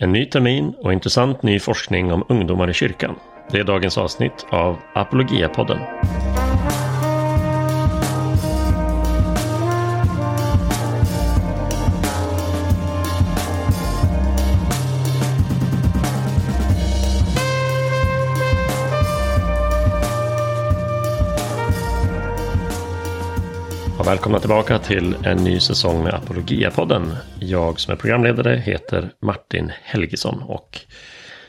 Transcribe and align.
En 0.00 0.12
ny 0.12 0.26
termin 0.26 0.74
och 0.78 0.92
intressant 0.92 1.42
ny 1.42 1.58
forskning 1.58 2.12
om 2.12 2.24
ungdomar 2.28 2.70
i 2.70 2.74
kyrkan. 2.74 3.14
Det 3.50 3.58
är 3.58 3.64
dagens 3.64 3.98
avsnitt 3.98 4.46
av 4.50 4.76
Apologia-podden. 4.94 5.78
Välkomna 24.08 24.38
tillbaka 24.38 24.78
till 24.78 25.16
en 25.24 25.36
ny 25.36 25.60
säsong 25.60 26.04
med 26.04 26.14
Apologia-podden. 26.14 27.16
Jag 27.40 27.80
som 27.80 27.92
är 27.92 27.96
programledare 27.96 28.56
heter 28.56 29.10
Martin 29.22 29.72
Helgesson 29.82 30.42
och 30.42 30.80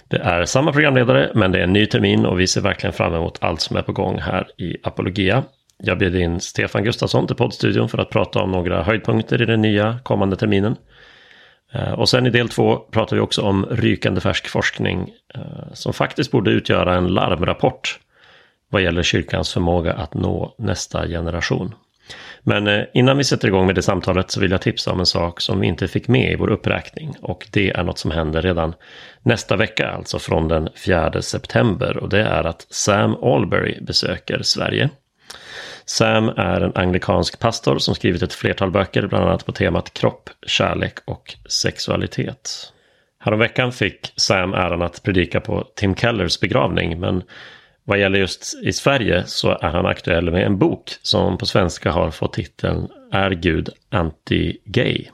det 0.07 0.17
är 0.17 0.45
samma 0.45 0.71
programledare 0.71 1.31
men 1.35 1.51
det 1.51 1.59
är 1.59 1.63
en 1.63 1.73
ny 1.73 1.85
termin 1.85 2.25
och 2.25 2.39
vi 2.39 2.47
ser 2.47 2.61
verkligen 2.61 2.93
fram 2.93 3.13
emot 3.13 3.37
allt 3.41 3.61
som 3.61 3.77
är 3.77 3.81
på 3.81 3.91
gång 3.91 4.19
här 4.19 4.47
i 4.57 4.77
Apologia. 4.83 5.43
Jag 5.77 5.97
bjöd 5.97 6.15
in 6.15 6.39
Stefan 6.39 6.83
Gustafsson 6.83 7.27
till 7.27 7.35
poddstudion 7.35 7.89
för 7.89 7.97
att 7.97 8.09
prata 8.09 8.39
om 8.39 8.51
några 8.51 8.83
höjdpunkter 8.83 9.41
i 9.41 9.45
den 9.45 9.61
nya 9.61 9.99
kommande 10.03 10.35
terminen. 10.35 10.75
Eh, 11.73 11.91
och 11.91 12.09
sen 12.09 12.27
i 12.27 12.29
del 12.29 12.49
två 12.49 12.77
pratar 12.77 13.15
vi 13.15 13.21
också 13.21 13.41
om 13.41 13.65
rykande 13.65 14.21
färsk 14.21 14.47
forskning 14.47 15.11
eh, 15.35 15.73
som 15.73 15.93
faktiskt 15.93 16.31
borde 16.31 16.51
utgöra 16.51 16.97
en 16.97 17.07
larmrapport 17.07 17.99
vad 18.69 18.81
gäller 18.81 19.03
kyrkans 19.03 19.53
förmåga 19.53 19.93
att 19.93 20.13
nå 20.13 20.55
nästa 20.57 21.07
generation. 21.07 21.73
Men 22.43 22.67
eh, 22.67 22.83
innan 22.93 23.17
vi 23.17 23.23
sätter 23.23 23.47
igång 23.47 23.65
med 23.65 23.75
det 23.75 23.81
samtalet 23.81 24.31
så 24.31 24.39
vill 24.39 24.51
jag 24.51 24.61
tipsa 24.61 24.91
om 24.91 24.99
en 24.99 25.05
sak 25.05 25.41
som 25.41 25.59
vi 25.59 25.67
inte 25.67 25.87
fick 25.87 26.07
med 26.07 26.31
i 26.31 26.35
vår 26.35 26.49
uppräkning. 26.49 27.15
Och 27.21 27.47
det 27.51 27.69
är 27.69 27.83
något 27.83 27.99
som 27.99 28.11
händer 28.11 28.41
redan 28.41 28.73
nästa 29.21 29.55
vecka, 29.55 29.89
alltså 29.89 30.19
från 30.19 30.47
den 30.47 30.69
4 30.85 31.21
september. 31.21 31.97
Och 31.97 32.09
det 32.09 32.21
är 32.21 32.43
att 32.43 32.67
Sam 32.69 33.15
Albury 33.23 33.77
besöker 33.81 34.41
Sverige. 34.41 34.89
Sam 35.85 36.29
är 36.29 36.61
en 36.61 36.75
anglikansk 36.75 37.39
pastor 37.39 37.77
som 37.77 37.95
skrivit 37.95 38.21
ett 38.21 38.33
flertal 38.33 38.71
böcker, 38.71 39.07
bland 39.07 39.25
annat 39.25 39.45
på 39.45 39.51
temat 39.51 39.93
kropp, 39.93 40.29
kärlek 40.47 40.93
och 41.05 41.35
sexualitet. 41.49 42.73
Häromveckan 43.19 43.71
fick 43.71 44.13
Sam 44.15 44.53
äran 44.53 44.81
att 44.81 45.03
predika 45.03 45.39
på 45.39 45.67
Tim 45.75 45.95
Kellers 45.95 46.39
begravning, 46.39 46.99
men 46.99 47.23
vad 47.89 47.99
gäller 47.99 48.19
just 48.19 48.63
i 48.63 48.73
Sverige 48.73 49.23
så 49.25 49.49
är 49.49 49.69
han 49.69 49.85
aktuell 49.85 50.31
med 50.31 50.45
en 50.45 50.57
bok 50.57 50.91
som 51.01 51.37
på 51.37 51.45
svenska 51.45 51.91
har 51.91 52.11
fått 52.11 52.33
titeln 52.33 52.87
Är 53.11 53.31
Gud 53.31 53.69
anti-gay? 53.91 55.05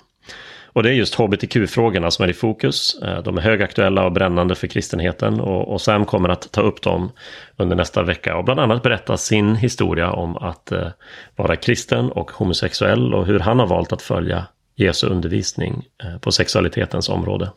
Och 0.65 0.83
det 0.83 0.89
är 0.89 0.93
just 0.93 1.15
hbtq-frågorna 1.15 2.11
som 2.11 2.25
är 2.25 2.29
i 2.29 2.33
fokus. 2.33 2.95
Eh, 3.03 3.23
de 3.23 3.37
är 3.37 3.41
högaktuella 3.41 4.05
och 4.05 4.11
brännande 4.11 4.55
för 4.55 4.67
kristenheten 4.67 5.39
och, 5.39 5.73
och 5.73 5.81
Sam 5.81 6.05
kommer 6.05 6.29
att 6.29 6.51
ta 6.51 6.61
upp 6.61 6.81
dem 6.81 7.11
under 7.57 7.75
nästa 7.75 8.03
vecka 8.03 8.37
och 8.37 8.45
bland 8.45 8.59
annat 8.59 8.83
berätta 8.83 9.17
sin 9.17 9.55
historia 9.55 10.11
om 10.11 10.37
att 10.37 10.71
eh, 10.71 10.87
vara 11.35 11.55
kristen 11.55 12.11
och 12.11 12.31
homosexuell 12.31 13.13
och 13.13 13.25
hur 13.25 13.39
han 13.39 13.59
har 13.59 13.67
valt 13.67 13.93
att 13.93 14.01
följa 14.01 14.47
Jesu 14.75 15.07
undervisning 15.07 15.85
eh, 16.03 16.17
på 16.17 16.31
sexualitetens 16.31 17.09
område. 17.09 17.51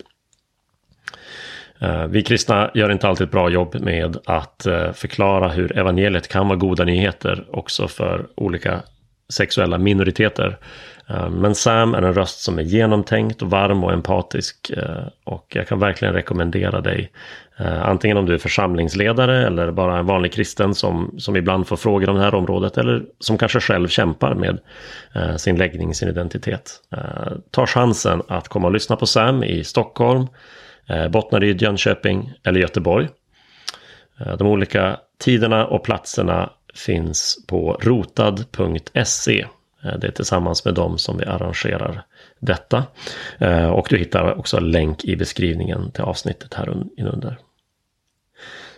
Eh, 1.80 2.06
vi 2.06 2.22
kristna 2.22 2.70
gör 2.74 2.92
inte 2.92 3.08
alltid 3.08 3.24
ett 3.24 3.30
bra 3.30 3.50
jobb 3.50 3.76
med 3.80 4.16
att 4.24 4.66
eh, 4.66 4.92
förklara 4.92 5.48
hur 5.48 5.78
evangeliet 5.78 6.28
kan 6.28 6.48
vara 6.48 6.58
goda 6.58 6.84
nyheter 6.84 7.44
också 7.50 7.88
för 7.88 8.26
olika 8.34 8.82
sexuella 9.28 9.78
minoriteter. 9.78 10.58
Eh, 11.08 11.30
men 11.30 11.54
Sam 11.54 11.94
är 11.94 12.02
en 12.02 12.14
röst 12.14 12.40
som 12.40 12.58
är 12.58 12.62
genomtänkt 12.62 13.42
och 13.42 13.50
varm 13.50 13.84
och 13.84 13.92
empatisk 13.92 14.72
och 15.24 15.46
jag 15.48 15.68
kan 15.68 15.78
verkligen 15.78 16.14
rekommendera 16.14 16.80
dig 16.80 17.12
antingen 17.82 18.16
om 18.16 18.26
du 18.26 18.34
är 18.34 18.38
församlingsledare 18.38 19.46
eller 19.46 19.70
bara 19.70 19.98
en 19.98 20.06
vanlig 20.06 20.32
kristen 20.32 20.74
som, 20.74 21.14
som 21.18 21.36
ibland 21.36 21.66
får 21.66 21.76
frågor 21.76 22.08
om 22.08 22.16
det 22.16 22.22
här 22.22 22.34
området 22.34 22.78
eller 22.78 23.02
som 23.18 23.38
kanske 23.38 23.60
själv 23.60 23.88
kämpar 23.88 24.34
med 24.34 24.58
sin 25.40 25.56
läggning, 25.56 25.94
sin 25.94 26.08
identitet. 26.08 26.70
Ta 27.50 27.66
chansen 27.66 28.22
att 28.28 28.48
komma 28.48 28.66
och 28.66 28.72
lyssna 28.72 28.96
på 28.96 29.06
Sam 29.06 29.44
i 29.44 29.64
Stockholm 29.64 30.26
Eh, 30.88 31.08
Bottnaryd, 31.08 31.62
Jönköping 31.62 32.32
eller 32.44 32.60
Göteborg. 32.60 33.08
Eh, 34.20 34.36
de 34.36 34.46
olika 34.46 35.00
tiderna 35.18 35.66
och 35.66 35.84
platserna 35.84 36.50
finns 36.74 37.46
på 37.46 37.78
rotad.se. 37.82 39.46
Eh, 39.84 39.98
det 39.98 40.06
är 40.06 40.10
tillsammans 40.10 40.64
med 40.64 40.74
dem 40.74 40.98
som 40.98 41.18
vi 41.18 41.24
arrangerar 41.24 42.04
detta. 42.40 42.84
Och 43.72 43.86
du 43.90 43.96
hittar 43.96 44.38
också 44.38 44.60
länk 44.60 45.04
i 45.04 45.16
beskrivningen 45.16 45.90
till 45.90 46.02
avsnittet 46.02 46.54
här 46.54 46.68
under. 46.98 47.38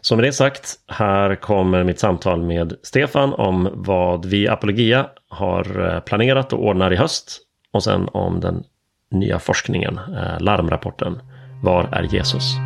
Så 0.00 0.16
med 0.16 0.24
det 0.24 0.32
sagt, 0.32 0.74
här 0.86 1.34
kommer 1.34 1.84
mitt 1.84 1.98
samtal 1.98 2.42
med 2.42 2.76
Stefan 2.82 3.34
om 3.34 3.68
vad 3.72 4.26
vi 4.26 4.48
Apologia 4.48 5.06
har 5.28 6.00
planerat 6.00 6.52
och 6.52 6.64
ordnar 6.64 6.92
i 6.92 6.96
höst. 6.96 7.40
Och 7.72 7.84
sen 7.84 8.08
om 8.12 8.40
den 8.40 8.64
nya 9.10 9.38
forskningen, 9.38 10.00
larmrapporten 10.40 11.20
var 11.62 11.88
är 11.92 12.02
Jesus? 12.02 12.56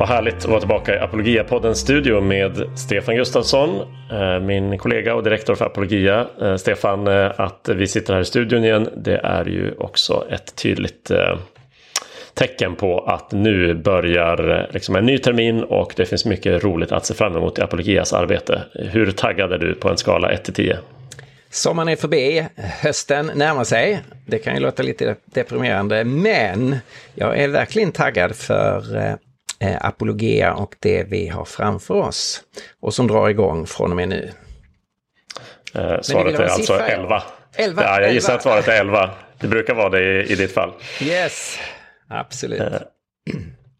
Vad 0.00 0.08
härligt 0.08 0.36
att 0.36 0.44
vara 0.44 0.60
tillbaka 0.60 0.94
i 0.94 0.98
Apologia-poddens 0.98 1.80
studio 1.80 2.20
med 2.20 2.78
Stefan 2.78 3.16
Gustafsson, 3.16 3.80
eh, 4.12 4.40
min 4.40 4.78
kollega 4.78 5.14
och 5.14 5.22
direktor 5.22 5.54
för 5.54 5.64
Apologia. 5.64 6.26
Eh, 6.42 6.56
Stefan, 6.56 7.06
eh, 7.06 7.30
att 7.36 7.68
vi 7.74 7.86
sitter 7.86 8.14
här 8.14 8.20
i 8.20 8.24
studion 8.24 8.64
igen, 8.64 8.88
det 8.96 9.16
är 9.16 9.44
ju 9.44 9.74
också 9.78 10.24
ett 10.30 10.56
tydligt 10.56 11.10
tecken 12.34 12.76
på 12.76 13.00
att 13.00 13.32
nu 13.32 13.74
börjar 13.74 14.68
liksom 14.72 14.96
en 14.96 15.06
ny 15.06 15.18
termin 15.18 15.62
och 15.62 15.92
det 15.96 16.04
finns 16.04 16.24
mycket 16.24 16.64
roligt 16.64 16.92
att 16.92 17.06
se 17.06 17.14
fram 17.14 17.36
emot 17.36 17.58
i 17.58 17.62
Apologias 17.62 18.12
arbete. 18.12 18.62
Hur 18.74 19.10
taggad 19.10 19.52
är 19.52 19.58
du 19.58 19.74
på 19.74 19.88
en 19.88 19.96
skala 19.96 20.30
1 20.30 20.44
till 20.44 20.54
10? 20.54 20.78
Sommaren 21.52 21.88
är 21.88 21.96
förbi, 21.96 22.46
hösten 22.56 23.30
närmar 23.34 23.64
sig. 23.64 24.02
Det 24.26 24.38
kan 24.38 24.54
ju 24.54 24.60
låta 24.60 24.82
lite 24.82 25.16
deprimerande, 25.24 26.04
men 26.04 26.78
jag 27.14 27.38
är 27.38 27.48
verkligen 27.48 27.92
taggad 27.92 28.36
för 28.36 28.96
eh, 29.60 29.76
Apologia 29.80 30.54
och 30.54 30.74
det 30.78 31.04
vi 31.04 31.28
har 31.28 31.44
framför 31.44 31.94
oss 31.94 32.42
och 32.80 32.94
som 32.94 33.06
drar 33.06 33.28
igång 33.28 33.66
från 33.66 33.90
och 33.90 33.96
med 33.96 34.08
nu. 34.08 34.30
Eh, 35.74 36.00
svaret 36.02 36.40
är 36.40 36.44
alltså 36.44 36.78
11. 36.80 37.22
11. 37.56 37.82
Ja, 37.84 38.00
jag 38.00 38.12
gissar 38.12 38.34
att 38.34 38.42
svaret 38.42 38.68
är 38.68 38.80
11. 38.80 39.10
Det 39.38 39.48
brukar 39.48 39.74
vara 39.74 39.88
det 39.88 40.22
i, 40.22 40.32
i 40.32 40.34
ditt 40.34 40.54
fall. 40.54 40.72
Yes, 41.02 41.58
absolut. 42.08 42.60
Eh, 42.60 42.68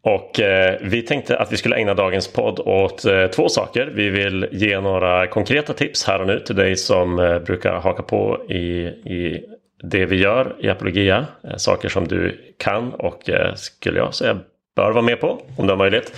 och 0.03 0.39
eh, 0.39 0.77
vi 0.81 1.01
tänkte 1.01 1.37
att 1.37 1.51
vi 1.51 1.57
skulle 1.57 1.75
ägna 1.75 1.93
dagens 1.93 2.27
podd 2.27 2.59
åt 2.59 3.05
eh, 3.05 3.27
två 3.27 3.49
saker. 3.49 3.91
Vi 3.95 4.09
vill 4.09 4.47
ge 4.51 4.79
några 4.79 5.27
konkreta 5.27 5.73
tips 5.73 6.03
här 6.03 6.21
och 6.21 6.27
nu 6.27 6.39
till 6.39 6.55
dig 6.55 6.75
som 6.75 7.19
eh, 7.19 7.39
brukar 7.39 7.73
haka 7.73 8.03
på 8.03 8.45
i, 8.49 8.63
i 8.87 9.45
det 9.83 10.05
vi 10.05 10.15
gör 10.15 10.55
i 10.59 10.69
Apologia. 10.69 11.25
Eh, 11.43 11.55
saker 11.55 11.89
som 11.89 12.07
du 12.07 12.53
kan 12.57 12.93
och 12.93 13.29
eh, 13.29 13.53
skulle 13.55 13.99
jag 13.99 14.13
säga 14.15 14.39
bör 14.75 14.91
vara 14.91 15.01
med 15.01 15.19
på 15.19 15.41
om 15.57 15.67
du 15.67 15.71
har 15.71 15.77
möjlighet. 15.77 16.11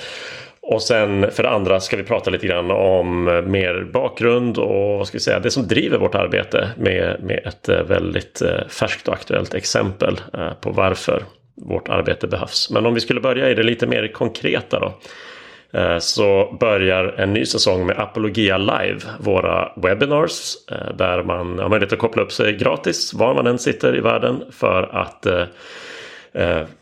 Och 0.62 0.82
sen 0.82 1.32
för 1.32 1.44
det 1.44 1.50
andra 1.50 1.80
ska 1.80 1.98
vi 1.98 2.04
prata 2.04 2.30
lite 2.30 2.48
grann 2.48 2.72
om 2.72 3.28
eh, 3.28 3.42
mer 3.42 3.90
bakgrund 3.94 4.58
och 4.58 4.98
vad 4.98 5.08
ska 5.08 5.16
vi 5.16 5.22
säga, 5.22 5.40
det 5.40 5.52
som 5.52 5.68
driver 5.68 5.98
vårt 5.98 6.16
arbete 6.16 6.70
med, 6.78 7.24
med 7.24 7.40
ett 7.46 7.70
eh, 7.70 7.84
väldigt 7.84 8.42
eh, 8.42 8.68
färskt 8.68 9.08
och 9.08 9.14
aktuellt 9.14 9.54
exempel 9.54 10.22
på 10.62 10.72
varför 10.72 11.24
vårt 11.56 11.90
arbete 11.90 12.28
behövs. 12.28 12.69
Men 12.69 12.86
om 12.86 12.94
vi 12.94 13.00
skulle 13.00 13.22
börja 13.22 13.50
i 13.50 13.53
det 13.53 13.64
lite 13.64 13.88
mer 13.88 14.08
konkreta 14.08 14.80
då. 14.80 14.94
Eh, 15.74 15.97
så 15.97 16.58
börjar 16.59 17.03
en 17.18 17.34
ny 17.34 17.46
säsong 17.46 17.86
med 17.86 18.00
Apologia 18.00 18.58
Live, 18.58 19.00
våra 19.19 19.72
webinars. 19.75 20.56
Eh, 20.72 20.96
där 20.96 21.24
man 21.24 21.59
har 21.59 21.69
möjlighet 21.69 21.94
att 21.94 22.00
koppla 22.00 22.24
upp 22.24 22.31
sig 22.31 22.53
gratis 22.53 23.14
var 23.14 23.34
man 23.34 23.47
än 23.47 23.59
sitter 23.59 23.96
i 23.97 24.00
världen 24.00 24.44
för 24.52 24.84
att 24.96 25.26
eh, 25.26 25.46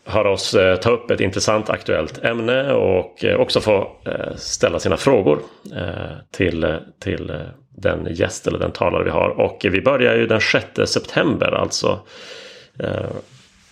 höra 0.04 0.30
oss 0.30 0.56
ta 0.82 0.90
upp 0.90 1.10
ett 1.10 1.20
intressant 1.20 1.70
aktuellt 1.70 2.24
ämne 2.24 2.72
och 2.72 3.24
också 3.38 3.60
få 3.60 3.96
ställa 4.36 4.78
sina 4.78 4.96
frågor 4.96 5.38
till, 6.30 6.76
till 7.00 7.32
den 7.76 8.08
gäst 8.10 8.46
eller 8.46 8.58
den 8.58 8.72
talare 8.72 9.04
vi 9.04 9.10
har. 9.10 9.28
Och 9.28 9.66
vi 9.70 9.80
börjar 9.80 10.16
ju 10.16 10.26
den 10.26 10.40
6 10.40 10.66
september, 10.84 11.52
alltså 11.52 12.00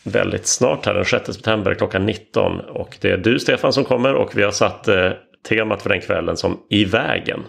väldigt 0.03 0.47
snart 0.47 0.87
här 0.87 0.95
den 0.95 1.05
6 1.05 1.27
september 1.27 1.75
klockan 1.75 2.07
19. 2.07 2.61
Och 2.61 2.97
det 3.01 3.11
är 3.11 3.17
du 3.17 3.39
Stefan 3.39 3.73
som 3.73 3.85
kommer 3.85 4.15
och 4.15 4.37
vi 4.37 4.43
har 4.43 4.51
satt 4.51 4.89
eh, 4.89 5.11
temat 5.49 5.83
för 5.83 5.89
den 5.89 6.01
kvällen 6.01 6.37
som 6.37 6.61
I 6.69 6.85
vägen. 6.85 7.41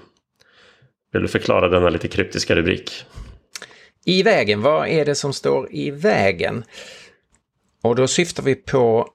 Vill 1.13 1.21
du 1.21 1.27
förklara 1.27 1.69
denna 1.69 1.89
lite 1.89 2.07
kryptiska 2.07 2.55
rubrik? 2.55 3.05
I 4.05 4.23
vägen, 4.23 4.61
vad 4.61 4.87
är 4.87 5.05
det 5.05 5.15
som 5.15 5.33
står 5.33 5.67
i 5.71 5.91
vägen? 5.91 6.63
Och 7.83 7.95
då 7.95 8.07
syftar 8.07 8.43
vi 8.43 8.55
på 8.55 9.07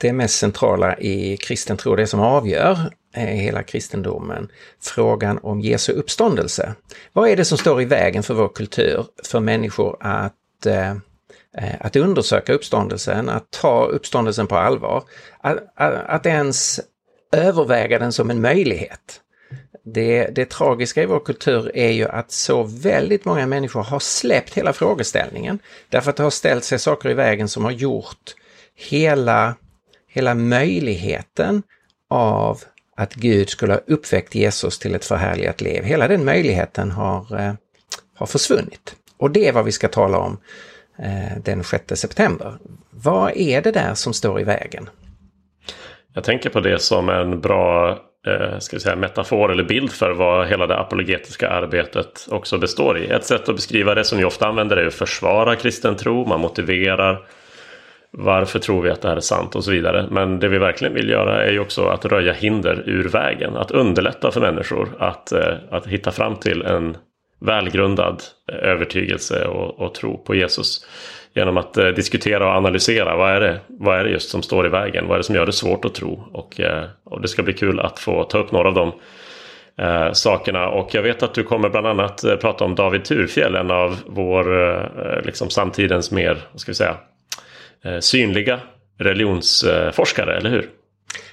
det 0.00 0.12
mest 0.12 0.38
centrala 0.38 0.98
i 0.98 1.36
kristen 1.36 1.76
tro, 1.76 1.96
det 1.96 2.06
som 2.06 2.20
avgör 2.20 2.78
eh, 3.14 3.24
hela 3.24 3.62
kristendomen, 3.62 4.48
frågan 4.80 5.38
om 5.42 5.60
Jesu 5.60 5.92
uppståndelse. 5.92 6.74
Vad 7.12 7.28
är 7.28 7.36
det 7.36 7.44
som 7.44 7.58
står 7.58 7.82
i 7.82 7.84
vägen 7.84 8.22
för 8.22 8.34
vår 8.34 8.48
kultur, 8.48 9.06
för 9.24 9.40
människor 9.40 9.96
att 10.00 10.66
eh, 10.66 10.94
Eh, 11.58 11.74
att 11.80 11.96
undersöka 11.96 12.52
uppståndelsen, 12.52 13.28
att 13.28 13.50
ta 13.50 13.84
uppståndelsen 13.84 14.46
på 14.46 14.56
allvar, 14.56 15.04
att, 15.40 15.58
att, 16.06 16.26
ens 16.26 16.80
överväga 17.32 17.98
den 17.98 18.12
som 18.12 18.30
en 18.30 18.40
möjlighet. 18.40 19.20
Det, 19.84 20.26
det 20.26 20.50
tragiska 20.50 21.02
i 21.02 21.06
vår 21.06 21.20
kultur 21.20 21.70
är 21.74 21.90
ju 21.90 22.08
att 22.08 22.30
så 22.30 22.62
väldigt 22.62 23.24
många 23.24 23.46
människor 23.46 23.82
har 23.82 23.98
släppt 23.98 24.54
hela 24.54 24.72
frågeställningen 24.72 25.58
därför 25.88 26.10
att 26.10 26.16
det 26.16 26.22
har 26.22 26.30
ställt 26.30 26.64
sig 26.64 26.78
saker 26.78 27.10
i 27.10 27.14
vägen 27.14 27.48
som 27.48 27.64
har 27.64 27.70
gjort 27.70 28.34
hela, 28.74 29.54
hela 30.08 30.34
möjligheten 30.34 31.62
av 32.08 32.60
att 32.96 33.14
Gud 33.14 33.48
skulle 33.48 33.72
ha 33.72 33.80
uppväckt 33.86 34.34
Jesus 34.34 34.78
till 34.78 34.94
ett 34.94 35.04
förhärligat 35.04 35.60
liv. 35.60 35.82
Hela 35.82 36.08
den 36.08 36.24
möjligheten 36.24 36.90
har, 36.90 37.40
eh, 37.40 37.54
har 38.14 38.26
försvunnit. 38.26 38.94
Och 39.16 39.30
det 39.30 39.48
är 39.48 39.52
vad 39.52 39.64
vi 39.64 39.72
ska 39.72 39.88
tala 39.88 40.18
om 40.18 40.38
Eh, 41.02 41.38
den 41.44 41.64
6 41.64 41.84
september. 41.96 42.52
Vad 42.90 43.36
är 43.36 43.62
det 43.62 43.72
där 43.72 43.94
som 43.94 44.12
står 44.12 44.40
i 44.40 44.44
vägen? 44.44 44.88
Jag 46.14 46.24
tänker 46.24 46.50
på 46.50 46.60
det 46.60 46.78
som 46.78 47.08
en 47.08 47.40
bra 47.40 47.90
eh, 48.26 48.58
ska 48.58 48.76
vi 48.76 48.80
säga, 48.80 48.96
metafor 48.96 49.52
eller 49.52 49.64
bild 49.64 49.92
för 49.92 50.10
vad 50.10 50.46
hela 50.46 50.66
det 50.66 50.78
apologetiska 50.78 51.50
arbetet 51.50 52.26
också 52.30 52.58
består 52.58 52.98
i. 52.98 53.06
Ett 53.06 53.24
sätt 53.24 53.48
att 53.48 53.54
beskriva 53.56 53.94
det 53.94 54.04
som 54.04 54.18
vi 54.18 54.24
ofta 54.24 54.46
använder 54.46 54.76
är 54.76 54.86
att 54.86 54.94
försvara 54.94 55.56
kristen 55.56 55.96
tro. 55.96 56.26
Man 56.26 56.40
motiverar 56.40 57.26
varför 58.10 58.58
tror 58.58 58.82
vi 58.82 58.90
att 58.90 59.00
det 59.02 59.08
här 59.08 59.16
är 59.16 59.20
sant 59.20 59.54
och 59.54 59.64
så 59.64 59.70
vidare. 59.70 60.06
Men 60.10 60.38
det 60.38 60.48
vi 60.48 60.58
verkligen 60.58 60.94
vill 60.94 61.08
göra 61.08 61.44
är 61.44 61.52
ju 61.52 61.58
också 61.58 61.84
att 61.84 62.04
röja 62.04 62.32
hinder 62.32 62.82
ur 62.86 63.08
vägen. 63.08 63.56
Att 63.56 63.70
underlätta 63.70 64.30
för 64.30 64.40
människor 64.40 64.88
att, 64.98 65.32
eh, 65.32 65.54
att 65.70 65.86
hitta 65.86 66.10
fram 66.10 66.36
till 66.36 66.62
en 66.62 66.96
välgrundad 67.46 68.22
eh, 68.52 68.68
övertygelse 68.70 69.44
och, 69.44 69.80
och 69.80 69.94
tro 69.94 70.18
på 70.24 70.34
Jesus 70.34 70.86
genom 71.34 71.56
att 71.56 71.76
eh, 71.76 71.86
diskutera 71.88 72.46
och 72.46 72.56
analysera 72.56 73.16
vad 73.16 73.30
är, 73.30 73.40
det, 73.40 73.60
vad 73.68 73.98
är 73.98 74.04
det 74.04 74.10
just 74.10 74.30
som 74.30 74.42
står 74.42 74.66
i 74.66 74.68
vägen? 74.68 75.06
Vad 75.06 75.14
är 75.14 75.18
det 75.18 75.24
som 75.24 75.34
gör 75.34 75.46
det 75.46 75.52
svårt 75.52 75.84
att 75.84 75.94
tro? 75.94 76.28
Och, 76.32 76.60
eh, 76.60 76.84
och 77.04 77.20
det 77.20 77.28
ska 77.28 77.42
bli 77.42 77.52
kul 77.52 77.80
att 77.80 77.98
få 77.98 78.24
ta 78.24 78.38
upp 78.38 78.52
några 78.52 78.68
av 78.68 78.74
de 78.74 78.92
eh, 79.84 80.12
sakerna. 80.12 80.68
Och 80.68 80.94
jag 80.94 81.02
vet 81.02 81.22
att 81.22 81.34
du 81.34 81.42
kommer 81.44 81.68
bland 81.68 81.86
annat 81.86 82.24
eh, 82.24 82.36
prata 82.36 82.64
om 82.64 82.74
David 82.74 83.04
Turfjell, 83.04 83.54
en 83.54 83.70
av 83.70 83.96
vår 84.06 84.70
eh, 84.70 85.22
liksom 85.24 85.50
samtidens 85.50 86.10
mer, 86.10 86.38
vad 86.52 86.60
ska 86.60 86.70
vi 86.70 86.76
säga, 86.76 86.96
eh, 87.84 87.98
synliga 87.98 88.60
religionsforskare, 88.98 90.36
eller 90.36 90.50
hur? 90.50 90.68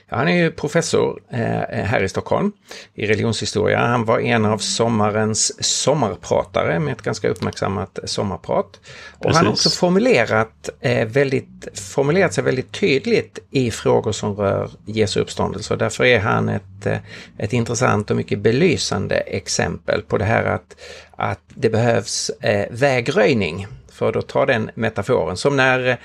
Han 0.10 0.28
är 0.28 0.36
ju 0.36 0.52
professor 0.52 1.22
eh, 1.30 1.40
här 1.86 2.04
i 2.04 2.10
Stockholm 2.10 2.52
i 2.94 3.08
religionshistoria. 3.08 3.80
Han 3.80 4.06
var 4.06 4.20
en 4.20 4.46
av 4.46 4.58
sommarens 4.58 5.64
sommarpratare 5.64 6.80
med 6.80 6.92
ett 6.92 7.02
ganska 7.02 7.30
uppmärksammat 7.30 8.00
sommarprat. 8.04 8.80
Och 9.12 9.22
Precis. 9.22 9.38
han 9.38 9.46
har 9.46 9.54
också 9.54 9.70
formulerat, 9.70 10.70
eh, 10.82 11.08
väldigt, 11.08 11.80
formulerat 11.80 12.34
sig 12.34 12.44
väldigt 12.44 12.72
tydligt 12.72 13.40
i 13.52 13.72
frågor 13.72 14.12
som 14.12 14.36
rör 14.36 14.70
Jesu 14.86 15.20
uppståndelse. 15.20 15.74
Och 15.74 15.78
därför 15.78 16.06
är 16.06 16.20
han 16.20 16.50
ett, 16.50 16.86
eh, 16.86 16.98
ett 17.38 17.54
intressant 17.54 18.12
och 18.12 18.18
mycket 18.18 18.40
belysande 18.40 19.16
exempel 19.16 20.02
på 20.02 20.18
det 20.18 20.26
här 20.26 20.44
att, 20.44 20.76
att 21.12 21.42
det 21.48 21.70
behövs 21.70 22.30
eh, 22.30 22.68
vägröjning. 22.72 23.68
För 23.92 24.18
att 24.18 24.28
ta 24.28 24.46
den 24.46 24.72
metaforen, 24.76 25.38
som 25.38 25.56
när 25.56 25.98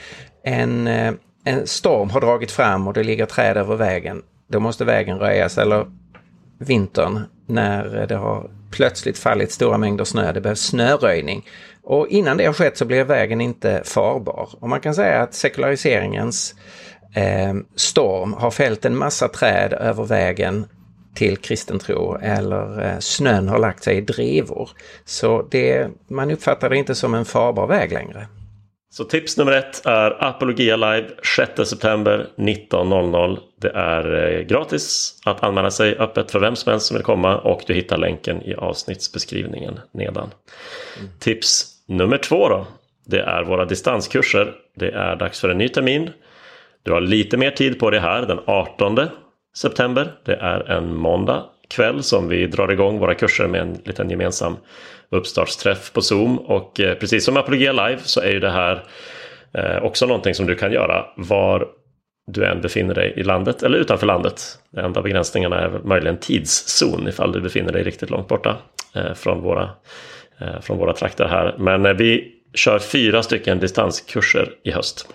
en 0.42 0.88
en 1.44 1.66
storm 1.66 2.10
har 2.10 2.20
dragit 2.20 2.50
fram 2.50 2.88
och 2.88 2.94
det 2.94 3.02
ligger 3.02 3.26
träd 3.26 3.56
över 3.56 3.76
vägen, 3.76 4.22
då 4.48 4.60
måste 4.60 4.84
vägen 4.84 5.18
röjas. 5.18 5.58
Eller 5.58 5.86
vintern 6.58 7.20
när 7.46 8.06
det 8.06 8.16
har 8.16 8.50
plötsligt 8.70 9.18
fallit 9.18 9.52
stora 9.52 9.78
mängder 9.78 10.04
snö, 10.04 10.32
det 10.32 10.40
behövs 10.40 10.60
snöröjning. 10.60 11.46
Och 11.82 12.08
innan 12.08 12.36
det 12.36 12.46
har 12.46 12.52
skett 12.52 12.78
så 12.78 12.84
blir 12.84 13.04
vägen 13.04 13.40
inte 13.40 13.82
farbar. 13.84 14.48
Och 14.60 14.68
man 14.68 14.80
kan 14.80 14.94
säga 14.94 15.22
att 15.22 15.34
sekulariseringens 15.34 16.54
eh, 17.14 17.54
storm 17.76 18.32
har 18.32 18.50
fällt 18.50 18.84
en 18.84 18.96
massa 18.96 19.28
träd 19.28 19.72
över 19.72 20.04
vägen 20.04 20.66
till 21.14 21.36
kristen 21.36 21.78
tro 21.78 22.16
eller 22.22 22.86
eh, 22.86 22.98
snön 22.98 23.48
har 23.48 23.58
lagt 23.58 23.84
sig 23.84 23.96
i 23.96 24.00
drivor. 24.00 24.70
Så 25.04 25.48
det, 25.50 25.88
man 26.08 26.30
uppfattar 26.30 26.70
det 26.70 26.76
inte 26.76 26.94
som 26.94 27.14
en 27.14 27.24
farbar 27.24 27.66
väg 27.66 27.92
längre. 27.92 28.26
Så 28.96 29.04
tips 29.04 29.36
nummer 29.36 29.52
ett 29.52 29.86
är 29.86 30.24
Apologia 30.24 30.76
Live 30.76 31.06
6 31.36 31.68
september 31.70 32.26
19.00. 32.36 33.38
Det 33.60 33.68
är 33.68 34.32
eh, 34.32 34.40
gratis 34.40 35.14
att 35.24 35.42
anmäla 35.42 35.70
sig 35.70 35.96
öppet 35.96 36.30
för 36.30 36.40
vem 36.40 36.56
som 36.56 36.70
helst 36.70 36.86
som 36.86 36.96
vill 36.96 37.04
komma 37.04 37.38
och 37.38 37.62
du 37.66 37.74
hittar 37.74 37.98
länken 37.98 38.42
i 38.42 38.54
avsnittsbeskrivningen 38.54 39.80
nedan. 39.92 40.30
Mm. 40.98 41.10
Tips 41.18 41.66
nummer 41.86 42.18
två 42.18 42.48
då. 42.48 42.66
Det 43.06 43.20
är 43.20 43.44
våra 43.44 43.64
distanskurser. 43.64 44.54
Det 44.76 44.90
är 44.90 45.16
dags 45.16 45.40
för 45.40 45.48
en 45.48 45.58
ny 45.58 45.68
termin. 45.68 46.10
Du 46.82 46.92
har 46.92 47.00
lite 47.00 47.36
mer 47.36 47.50
tid 47.50 47.78
på 47.78 47.90
det 47.90 48.00
här 48.00 48.26
den 48.26 48.40
18 48.46 48.98
september. 49.56 50.12
Det 50.24 50.34
är 50.34 50.70
en 50.70 50.94
måndag 50.94 51.44
kväll 51.68 52.02
som 52.02 52.28
vi 52.28 52.46
drar 52.46 52.72
igång 52.72 52.98
våra 52.98 53.14
kurser 53.14 53.46
med 53.46 53.60
en 53.60 53.78
liten 53.84 54.10
gemensam 54.10 54.56
uppstartsträff 55.10 55.92
på 55.92 56.00
Zoom. 56.00 56.38
Och 56.38 56.80
eh, 56.80 56.94
precis 56.94 57.24
som 57.24 57.36
Apologia 57.36 57.72
Live 57.72 57.98
så 58.02 58.20
är 58.20 58.30
ju 58.30 58.40
det 58.40 58.50
här 58.50 58.84
eh, 59.54 59.82
också 59.82 60.06
någonting 60.06 60.34
som 60.34 60.46
du 60.46 60.54
kan 60.54 60.72
göra 60.72 61.06
var 61.16 61.68
du 62.26 62.44
än 62.44 62.60
befinner 62.60 62.94
dig 62.94 63.12
i 63.16 63.22
landet 63.22 63.62
eller 63.62 63.78
utanför 63.78 64.06
landet. 64.06 64.58
De 64.70 64.80
enda 64.80 65.02
begränsningarna 65.02 65.60
är 65.60 65.70
möjligen 65.84 66.16
tidszon 66.16 67.08
ifall 67.08 67.32
du 67.32 67.40
befinner 67.40 67.72
dig 67.72 67.82
riktigt 67.82 68.10
långt 68.10 68.28
borta 68.28 68.56
eh, 68.94 69.14
från, 69.14 69.40
våra, 69.40 69.70
eh, 70.40 70.60
från 70.60 70.78
våra 70.78 70.92
trakter 70.92 71.24
här. 71.24 71.54
Men 71.58 71.86
eh, 71.86 71.92
vi 71.92 72.32
kör 72.54 72.78
fyra 72.78 73.22
stycken 73.22 73.58
distanskurser 73.58 74.52
i 74.62 74.70
höst. 74.70 75.08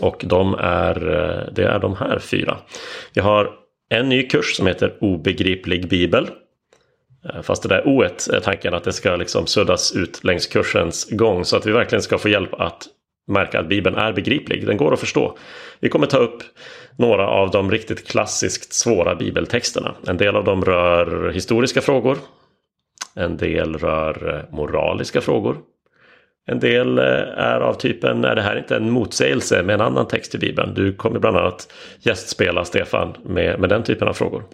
Och 0.00 0.24
de 0.24 0.54
är, 0.54 1.08
eh, 1.08 1.52
det 1.52 1.64
är 1.64 1.78
de 1.78 1.96
här 1.96 2.18
fyra. 2.18 2.56
Vi 3.14 3.20
har 3.20 3.50
en 3.88 4.08
ny 4.08 4.22
kurs 4.22 4.56
som 4.56 4.66
heter 4.66 4.96
Obegriplig 5.00 5.88
bibel 5.88 6.30
eh, 7.24 7.42
fast 7.42 7.62
det 7.62 7.68
där 7.68 7.88
o 7.88 8.02
är 8.02 8.40
tanken 8.40 8.74
att 8.74 8.84
det 8.84 8.92
ska 8.92 9.16
liksom 9.16 9.46
suddas 9.46 9.92
ut 9.96 10.24
längs 10.24 10.46
kursens 10.46 11.10
gång 11.10 11.44
så 11.44 11.56
att 11.56 11.66
vi 11.66 11.72
verkligen 11.72 12.02
ska 12.02 12.18
få 12.18 12.28
hjälp 12.28 12.54
att 12.54 12.88
märka 13.28 13.60
att 13.60 13.68
Bibeln 13.68 13.96
är 13.96 14.12
begriplig. 14.12 14.66
Den 14.66 14.76
går 14.76 14.92
att 14.92 15.00
förstå. 15.00 15.38
Vi 15.80 15.88
kommer 15.88 16.06
ta 16.06 16.18
upp 16.18 16.42
några 16.96 17.28
av 17.28 17.50
de 17.50 17.70
riktigt 17.70 18.08
klassiskt 18.08 18.72
svåra 18.72 19.14
bibeltexterna. 19.14 19.94
En 20.06 20.16
del 20.16 20.36
av 20.36 20.44
dem 20.44 20.64
rör 20.64 21.30
historiska 21.30 21.80
frågor. 21.80 22.18
En 23.14 23.36
del 23.36 23.76
rör 23.76 24.34
eh, 24.34 24.56
moraliska 24.56 25.20
frågor. 25.20 25.56
En 26.48 26.60
del 26.60 26.98
eh, 26.98 27.04
är 27.36 27.60
av 27.60 27.74
typen, 27.74 28.24
är 28.24 28.34
det 28.34 28.42
här 28.42 28.58
inte 28.58 28.76
en 28.76 28.90
motsägelse 28.90 29.62
med 29.62 29.74
en 29.74 29.80
annan 29.80 30.08
text 30.08 30.34
i 30.34 30.38
Bibeln? 30.38 30.74
Du 30.74 30.92
kommer 30.92 31.20
bland 31.20 31.36
annat 31.36 31.72
gästspela 32.00 32.64
Stefan 32.64 33.16
med, 33.24 33.60
med 33.60 33.70
den 33.70 33.82
typen 33.82 34.08
av 34.08 34.12
frågor. 34.12 34.44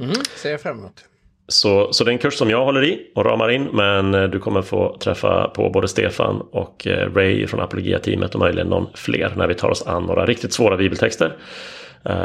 Mm, 0.00 0.12
ser 0.36 0.50
jag 0.50 0.60
fram 0.60 0.78
emot. 0.78 1.04
Så, 1.48 1.92
så 1.92 2.04
det 2.04 2.10
är 2.10 2.12
en 2.12 2.18
kurs 2.18 2.34
som 2.34 2.50
jag 2.50 2.64
håller 2.64 2.84
i 2.84 3.10
och 3.14 3.24
ramar 3.24 3.50
in 3.50 3.68
men 3.72 4.14
eh, 4.14 4.22
du 4.22 4.38
kommer 4.38 4.62
få 4.62 4.96
träffa 4.96 5.48
på 5.48 5.70
både 5.70 5.88
Stefan 5.88 6.40
och 6.52 6.86
eh, 6.86 7.14
Ray 7.14 7.46
från 7.46 7.60
Apologia-teamet 7.60 8.34
och 8.34 8.40
möjligen 8.40 8.68
någon 8.68 8.86
fler 8.94 9.32
när 9.36 9.46
vi 9.46 9.54
tar 9.54 9.68
oss 9.70 9.86
an 9.86 10.02
några 10.02 10.26
riktigt 10.26 10.52
svåra 10.52 10.76
bibeltexter 10.76 11.36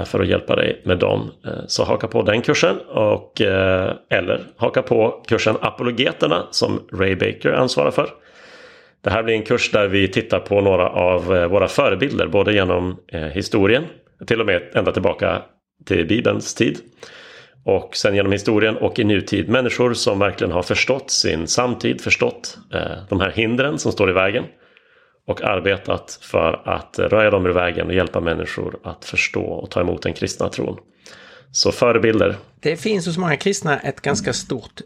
för 0.06 0.20
att 0.20 0.28
hjälpa 0.28 0.56
dig 0.56 0.82
med 0.86 1.00
dem. 1.00 1.32
Så 1.68 1.84
haka 1.84 2.08
på 2.08 2.22
den 2.22 2.42
kursen 2.42 2.78
och, 2.80 3.42
eller 4.10 4.42
haka 4.58 4.82
på 4.82 5.24
kursen 5.28 5.56
Apologeterna 5.62 6.48
som 6.52 6.82
Ray 6.92 7.16
Baker 7.16 7.52
ansvarar 7.52 7.92
för. 7.92 8.10
Det 9.04 9.10
här 9.10 9.24
blir 9.24 9.36
en 9.36 9.44
kurs 9.44 9.72
där 9.72 9.88
vi 9.88 10.08
tittar 10.08 10.40
på 10.40 10.62
några 10.62 10.90
av 10.90 11.36
eh, 11.36 11.48
våra 11.48 11.68
förebilder 11.68 12.28
både 12.28 12.54
genom 12.54 12.98
eh, 13.08 13.22
historien 13.22 13.84
till 14.28 14.40
och 14.40 14.46
med 14.46 14.62
ända 14.74 14.92
tillbaka 14.92 15.42
till 15.86 16.08
Bibelns 16.08 16.54
tid 16.54 16.78
och 17.66 17.96
sen 17.96 18.16
genom 18.16 18.32
historien 18.32 18.78
och 18.78 19.00
i 19.00 19.04
nutid 19.04 19.50
människor 19.50 19.94
som 19.94 20.20
verkligen 20.20 20.52
har 20.54 20.64
förstått 20.64 21.12
sin 21.12 21.48
samtid, 21.48 22.02
förstått 22.02 22.58
eh, 22.74 23.04
de 23.10 23.20
här 23.20 23.32
hindren 23.32 23.80
som 23.80 23.92
står 23.92 24.10
i 24.10 24.14
vägen. 24.14 24.44
Och 25.28 25.44
arbetat 25.44 26.20
för 26.22 26.62
att 26.66 27.00
röja 27.00 27.30
dem 27.30 27.46
ur 27.46 27.54
vägen 27.54 27.88
och 27.88 27.94
hjälpa 27.94 28.20
människor 28.20 28.80
att 28.84 29.06
förstå 29.06 29.44
och 29.44 29.72
ta 29.72 29.82
emot 29.82 30.02
den 30.02 30.14
kristna 30.14 30.50
tron. 30.50 30.78
Så 31.52 31.72
förebilder. 31.72 32.36
Det 32.60 32.78
finns 32.78 33.06
hos 33.06 33.18
många 33.18 33.36
kristna 33.36 33.80
ett 33.80 34.02
ganska 34.02 34.34
stort 34.34 34.82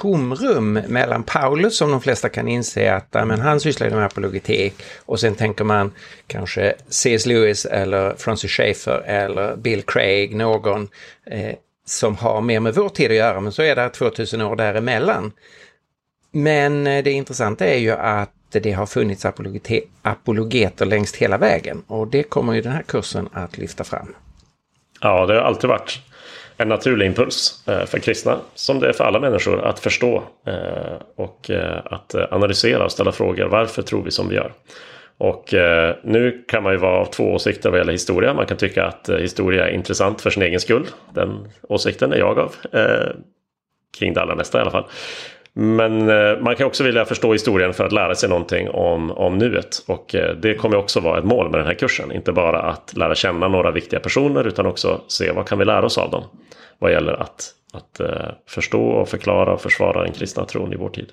tomrum 0.00 0.72
mellan 0.72 1.22
Paulus 1.22 1.76
som 1.76 1.90
de 1.90 2.00
flesta 2.00 2.28
kan 2.28 2.48
inse 2.48 2.94
att 2.94 3.12
men 3.12 3.40
han 3.40 3.60
sysslade 3.60 3.96
med 3.96 4.04
apologetik 4.04 4.82
och 5.06 5.20
sen 5.20 5.34
tänker 5.34 5.64
man 5.64 5.92
kanske 6.26 6.74
C.S. 6.88 7.26
Lewis 7.26 7.64
eller 7.66 8.14
Francis 8.18 8.50
Schaeffer 8.50 9.02
eller 9.06 9.56
Bill 9.56 9.82
Craig, 9.82 10.34
någon 10.36 10.88
eh, 11.26 11.54
som 11.86 12.16
har 12.16 12.40
mer 12.40 12.60
med 12.60 12.74
vår 12.74 12.88
tid 12.88 13.10
att 13.10 13.16
göra, 13.16 13.40
men 13.40 13.52
så 13.52 13.62
är 13.62 13.76
det 13.76 13.88
2000 13.88 14.40
år 14.40 14.56
däremellan. 14.56 15.32
Men 16.32 16.86
eh, 16.86 17.04
det 17.04 17.10
intressanta 17.10 17.66
är 17.66 17.78
ju 17.78 17.90
att 17.90 18.30
det 18.50 18.72
har 18.72 18.86
funnits 18.86 19.24
apologeter 20.02 20.86
längst 20.86 21.16
hela 21.16 21.38
vägen 21.38 21.82
och 21.86 22.08
det 22.08 22.22
kommer 22.22 22.52
ju 22.52 22.60
den 22.60 22.72
här 22.72 22.82
kursen 22.82 23.28
att 23.32 23.58
lyfta 23.58 23.84
fram. 23.84 24.14
Ja, 25.00 25.26
det 25.26 25.34
har 25.34 25.40
alltid 25.40 25.70
varit 25.70 26.00
en 26.56 26.68
naturlig 26.68 27.06
impuls 27.06 27.68
eh, 27.68 27.84
för 27.84 27.98
kristna, 27.98 28.38
som 28.54 28.80
det 28.80 28.88
är 28.88 28.92
för 28.92 29.04
alla 29.04 29.20
människor, 29.20 29.64
att 29.64 29.80
förstå 29.80 30.22
eh, 30.46 30.96
och 31.16 31.50
eh, 31.50 31.78
att 31.84 32.14
analysera 32.14 32.84
och 32.84 32.92
ställa 32.92 33.12
frågor. 33.12 33.46
Varför 33.46 33.82
tror 33.82 34.02
vi 34.02 34.10
som 34.10 34.28
vi 34.28 34.34
gör? 34.34 34.52
Och 35.18 35.54
eh, 35.54 35.96
nu 36.02 36.44
kan 36.48 36.62
man 36.62 36.72
ju 36.72 36.78
vara 36.78 37.00
av 37.00 37.06
två 37.06 37.32
åsikter 37.32 37.70
vad 37.70 37.78
gäller 37.78 37.92
historia. 37.92 38.34
Man 38.34 38.46
kan 38.46 38.56
tycka 38.56 38.84
att 38.84 39.08
eh, 39.08 39.16
historia 39.16 39.68
är 39.68 39.72
intressant 39.72 40.20
för 40.20 40.30
sin 40.30 40.42
egen 40.42 40.60
skull. 40.60 40.86
Den 41.14 41.48
åsikten 41.62 42.12
är 42.12 42.16
jag 42.16 42.38
av. 42.38 42.54
Eh, 42.72 43.16
kring 43.98 44.14
det 44.14 44.22
allra 44.22 44.34
mesta 44.34 44.58
i 44.58 44.60
alla 44.60 44.70
fall. 44.70 44.84
Men 45.56 46.08
eh, 46.08 46.38
man 46.40 46.56
kan 46.56 46.66
också 46.66 46.84
vilja 46.84 47.04
förstå 47.04 47.32
historien 47.32 47.74
för 47.74 47.84
att 47.84 47.92
lära 47.92 48.14
sig 48.14 48.28
någonting 48.28 48.70
om, 48.70 49.10
om 49.10 49.38
nuet. 49.38 49.82
Och 49.86 50.14
eh, 50.14 50.34
det 50.36 50.54
kommer 50.54 50.76
också 50.76 51.00
vara 51.00 51.18
ett 51.18 51.24
mål 51.24 51.50
med 51.50 51.60
den 51.60 51.66
här 51.66 51.74
kursen. 51.74 52.12
Inte 52.12 52.32
bara 52.32 52.62
att 52.62 52.96
lära 52.96 53.14
känna 53.14 53.48
några 53.48 53.70
viktiga 53.70 54.00
personer 54.00 54.46
utan 54.46 54.66
också 54.66 55.00
se 55.08 55.32
vad 55.32 55.48
kan 55.48 55.58
vi 55.58 55.64
lära 55.64 55.86
oss 55.86 55.98
av 55.98 56.10
dem. 56.10 56.24
Vad 56.78 56.92
gäller 56.92 57.12
att, 57.12 57.50
att 57.72 58.00
eh, 58.00 58.28
förstå 58.48 58.88
och 58.88 59.08
förklara 59.08 59.52
och 59.52 59.60
försvara 59.60 60.02
den 60.02 60.12
kristna 60.12 60.44
tron 60.44 60.72
i 60.72 60.76
vår 60.76 60.88
tid. 60.88 61.08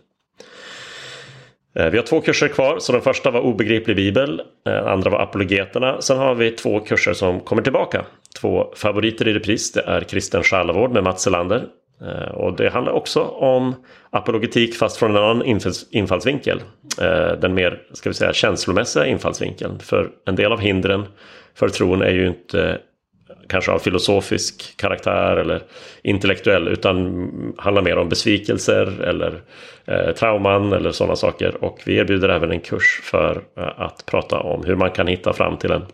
Vi 1.74 1.98
har 1.98 2.06
två 2.06 2.22
kurser 2.22 2.48
kvar, 2.48 2.80
så 2.80 2.92
den 2.92 3.02
första 3.02 3.32
var 3.32 3.40
obegriplig 3.42 3.96
bibel, 3.96 4.42
den 4.66 4.88
andra 4.88 5.10
var 5.10 5.20
apologeterna. 5.20 6.02
Sen 6.02 6.18
har 6.18 6.36
vi 6.36 6.52
två 6.52 6.80
kurser 6.80 7.14
som 7.14 7.40
kommer 7.40 7.62
tillbaka. 7.62 8.06
Två 8.42 8.74
favoriter 8.76 9.28
i 9.28 9.34
repris, 9.34 9.72
det 9.72 9.82
är 9.82 10.02
kristen 10.02 10.44
själavård 10.44 10.92
med 10.92 11.04
Mats 11.04 11.22
Selander. 11.22 11.66
Eh, 12.06 12.32
och 12.32 12.56
det 12.56 12.70
handlar 12.70 12.94
också 12.94 13.22
om 13.24 13.76
apologetik 14.10 14.76
fast 14.76 14.98
från 14.98 15.12
en 15.12 15.18
annan 15.18 15.60
infallsvinkel. 15.92 16.62
Eh, 17.02 17.32
den 17.40 17.54
mer, 17.54 17.82
ska 17.94 18.10
vi 18.10 18.14
säga, 18.14 18.34
känslomässiga 18.34 19.06
infallsvinkeln. 19.06 19.80
För 19.80 20.10
en 20.26 20.36
del 20.36 20.52
av 20.52 20.60
hindren 20.60 21.06
för 21.54 21.70
tron 21.70 22.02
är 22.02 22.12
ju 22.12 22.28
inte 22.28 22.70
eh, 22.70 23.36
kanske 23.50 23.72
av 23.72 23.80
filosofisk 23.80 24.78
karaktär 24.78 25.38
eller 25.38 25.62
intellektuell 26.04 26.68
utan 26.68 27.54
handlar 27.58 27.82
mer 27.82 27.98
om 27.98 28.10
besvikelser 28.10 29.02
eller 29.02 29.42
eh, 29.86 30.12
trauman 30.12 30.74
eller 30.74 30.92
sådana 30.92 31.16
saker. 31.16 31.64
Och 31.64 31.82
vi 31.86 31.98
erbjuder 31.98 32.30
även 32.30 32.52
en 32.52 32.60
kurs 32.60 33.00
för 33.04 33.44
eh, 33.58 33.82
att 33.82 34.06
prata 34.06 34.40
om 34.40 34.66
hur 34.66 34.76
man 34.76 34.92
kan 34.92 35.08
hitta 35.08 35.34
fram 35.34 35.58
till 35.58 35.72
en, 35.72 35.86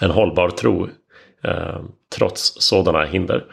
en 0.00 0.10
hållbar 0.10 0.50
tro 0.50 0.88
eh, 1.44 1.80
trots 2.16 2.54
sådana 2.58 3.04
hinder. 3.04 3.44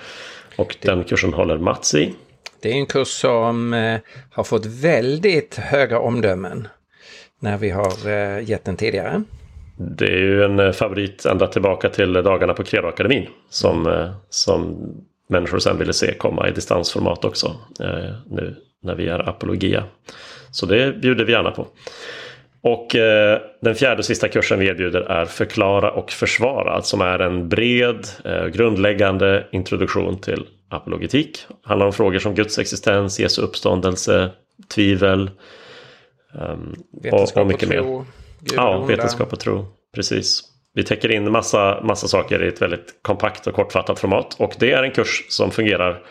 Och 0.56 0.78
den 0.82 1.04
kursen 1.04 1.34
håller 1.34 1.58
Mats 1.58 1.96
i. 1.96 2.14
Det 2.62 2.70
är 2.70 2.74
en 2.74 2.86
kurs 2.86 3.08
som 3.08 3.74
eh, 3.74 4.00
har 4.32 4.44
fått 4.44 4.66
väldigt 4.66 5.56
höga 5.56 6.00
omdömen 6.00 6.68
när 7.40 7.58
vi 7.58 7.70
har 7.70 8.08
eh, 8.08 8.50
gett 8.50 8.66
den 8.66 8.78
tidigare. 8.78 9.24
Det 9.78 10.06
är 10.06 10.20
ju 10.20 10.44
en 10.44 10.60
eh, 10.60 10.72
favorit 10.72 11.26
ända 11.26 11.48
tillbaka 11.48 11.90
till 11.90 12.14
dagarna 12.14 12.54
på 12.54 12.64
Credoakademin. 12.64 13.28
Som, 13.50 13.88
mm. 13.88 14.12
som 14.30 14.78
människor 15.30 15.60
sen 15.60 15.78
ville 15.78 15.94
se 15.94 16.14
komma 16.14 16.50
i 16.50 16.52
distansformat 16.52 17.26
också. 17.26 17.56
Nu 18.30 18.56
när 18.84 18.96
vi 18.96 19.08
är 19.08 19.30
apologia. 19.30 19.84
Så 20.52 20.66
det 20.66 21.02
bjuder 21.02 21.26
vi 21.26 21.32
gärna 21.32 21.52
på. 21.52 21.68
Och 22.64 22.96
eh, 22.96 23.40
den 23.62 23.76
fjärde 23.76 23.98
och 23.98 24.06
sista 24.06 24.28
kursen 24.28 24.60
vi 24.60 24.68
erbjuder 24.68 25.02
är 25.02 25.26
Förklara 25.26 25.92
och 25.92 26.12
försvara. 26.12 26.82
Som 26.82 27.02
är 27.02 27.20
en 27.20 27.50
bred, 27.50 28.08
eh, 28.26 28.46
grundläggande 28.46 29.48
introduktion 29.52 30.22
till 30.22 30.46
apologetik. 30.70 31.46
handlar 31.64 31.86
om 31.86 31.94
frågor 31.94 32.20
som 32.20 32.36
Guds 32.36 32.60
existens, 32.60 33.20
Jesu 33.20 33.42
uppståndelse, 33.42 34.30
tvivel. 34.76 35.30
Um, 36.34 36.76
och, 37.12 37.38
och 37.38 37.48
mycket 37.48 37.70
mer. 37.70 38.06
Ja, 38.56 38.86
vetenskap 38.86 39.34
och 39.34 39.40
tro. 39.40 39.66
Precis. 39.96 40.42
Vi 40.74 40.84
täcker 40.84 41.12
in 41.12 41.32
massa, 41.32 41.82
massa 41.84 42.08
saker 42.08 42.44
i 42.44 42.48
ett 42.48 42.62
väldigt 42.62 43.00
kompakt 43.02 43.48
och 43.48 43.54
kortfattat 43.54 44.00
format. 44.00 44.36
Och 44.40 44.56
det 44.60 44.72
är 44.72 44.84
en 44.84 44.92
kurs 44.92 45.26
som 45.30 45.52
fungerar 45.52 46.04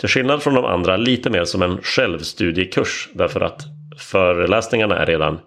till 0.00 0.08
skillnad 0.08 0.42
från 0.42 0.54
de 0.54 0.64
andra 0.64 0.96
lite 0.96 1.30
mer 1.30 1.44
som 1.44 1.62
en 1.62 1.78
självstudiekurs. 1.82 3.08
Därför 3.12 3.40
att 3.40 3.62
föreläsningarna 3.98 4.98
är 4.98 5.06
redan 5.06 5.38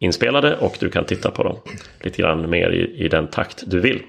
inspelade 0.00 0.56
och 0.56 0.76
du 0.80 0.90
kan 0.90 1.04
titta 1.04 1.30
på 1.30 1.42
dem 1.42 1.60
lite 2.00 2.22
grann 2.22 2.50
mer 2.50 2.70
i, 2.70 3.04
i 3.04 3.08
den 3.08 3.28
takt 3.28 3.64
du 3.66 3.80
vill. 3.80 4.02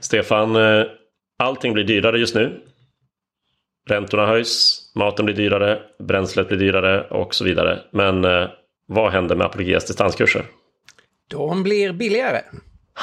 Stefan, 0.00 0.56
eh, 0.56 0.86
allting 1.38 1.72
blir 1.72 1.84
dyrare 1.84 2.18
just 2.18 2.34
nu. 2.34 2.62
Räntorna 3.88 4.26
höjs, 4.26 4.82
maten 4.94 5.24
blir 5.24 5.34
dyrare, 5.34 5.82
bränslet 5.98 6.48
blir 6.48 6.58
dyrare 6.58 7.08
och 7.08 7.34
så 7.34 7.44
vidare. 7.44 7.78
Men 7.90 8.24
eh, 8.24 8.48
vad 8.86 9.12
händer 9.12 9.36
med 9.36 9.46
Apologias 9.46 9.84
distanskurser? 9.84 10.44
De 11.28 11.62
blir 11.62 11.92
billigare. 11.92 12.40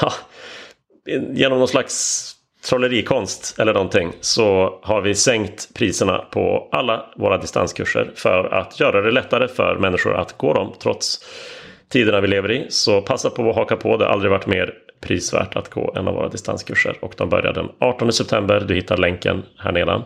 Ha, 0.01 0.13
genom 1.33 1.59
någon 1.59 1.67
slags 1.67 2.35
trollerikonst 2.69 3.59
eller 3.59 3.73
någonting 3.73 4.13
så 4.21 4.79
har 4.83 5.01
vi 5.01 5.15
sänkt 5.15 5.73
priserna 5.73 6.17
på 6.17 6.69
alla 6.71 7.05
våra 7.15 7.37
distanskurser 7.37 8.11
för 8.15 8.53
att 8.53 8.79
göra 8.79 9.01
det 9.01 9.11
lättare 9.11 9.47
för 9.47 9.75
människor 9.75 10.15
att 10.15 10.37
gå 10.37 10.53
dem 10.53 10.73
trots 10.79 11.25
tiderna 11.89 12.21
vi 12.21 12.27
lever 12.27 12.51
i. 12.51 12.65
Så 12.69 13.01
passa 13.01 13.29
på 13.29 13.49
att 13.49 13.55
haka 13.55 13.75
på. 13.75 13.97
Det 13.97 14.05
har 14.05 14.11
aldrig 14.11 14.31
varit 14.31 14.47
mer 14.47 14.73
prisvärt 15.01 15.55
att 15.55 15.69
gå 15.69 15.93
en 15.95 16.07
av 16.07 16.13
våra 16.13 16.29
distanskurser 16.29 16.97
och 17.01 17.13
de 17.17 17.29
börjar 17.29 17.53
den 17.53 17.69
18 17.79 18.13
september. 18.13 18.59
Du 18.67 18.75
hittar 18.75 18.97
länken 18.97 19.43
här 19.57 19.71
nedan. 19.71 20.03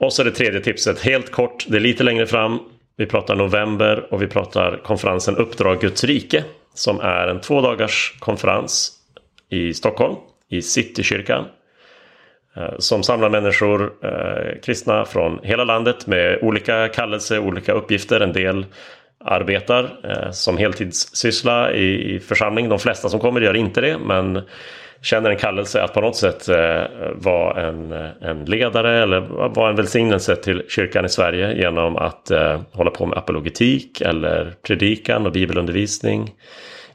Och 0.00 0.12
så 0.12 0.22
det 0.22 0.30
tredje 0.30 0.60
tipset, 0.60 1.00
helt 1.00 1.30
kort, 1.30 1.66
det 1.68 1.76
är 1.76 1.80
lite 1.80 2.04
längre 2.04 2.26
fram. 2.26 2.58
Vi 2.96 3.06
pratar 3.06 3.36
november 3.36 4.06
och 4.10 4.22
vi 4.22 4.26
pratar 4.26 4.80
konferensen 4.84 5.36
Uppdrag 5.36 5.80
Guds 5.80 6.04
rike 6.04 6.44
som 6.74 7.00
är 7.00 7.28
en 7.28 7.40
två 7.40 7.60
dagars 7.60 8.16
konferens 8.18 8.92
i 9.50 9.74
Stockholm 9.74 10.16
i 10.50 10.62
Citykyrkan. 10.62 11.44
Eh, 12.56 12.78
som 12.78 13.02
samlar 13.02 13.30
människor, 13.30 13.92
eh, 14.02 14.60
kristna 14.62 15.04
från 15.04 15.40
hela 15.42 15.64
landet 15.64 16.06
med 16.06 16.38
olika 16.42 16.88
kallelser, 16.88 17.38
olika 17.38 17.72
uppgifter. 17.72 18.20
En 18.20 18.32
del 18.32 18.66
arbetar 19.24 19.90
eh, 20.04 20.30
som 20.30 20.58
heltidssyssla 20.58 21.72
i, 21.72 22.14
i 22.14 22.20
församling. 22.20 22.68
De 22.68 22.78
flesta 22.78 23.08
som 23.08 23.20
kommer 23.20 23.40
gör 23.40 23.56
inte 23.56 23.80
det 23.80 23.98
men 23.98 24.42
känner 25.02 25.30
en 25.30 25.36
kallelse 25.36 25.82
att 25.82 25.94
på 25.94 26.00
något 26.00 26.16
sätt 26.16 26.48
eh, 26.48 26.82
vara 27.14 27.68
en, 27.68 27.92
en 28.20 28.44
ledare 28.44 29.02
eller 29.02 29.20
vara 29.48 29.70
en 29.70 29.76
välsignelse 29.76 30.36
till 30.36 30.62
kyrkan 30.68 31.04
i 31.04 31.08
Sverige 31.08 31.54
genom 31.54 31.96
att 31.96 32.30
eh, 32.30 32.60
hålla 32.72 32.90
på 32.90 33.06
med 33.06 33.18
apologetik 33.18 34.00
eller 34.00 34.54
predikan 34.66 35.26
och 35.26 35.32
bibelundervisning. 35.32 36.30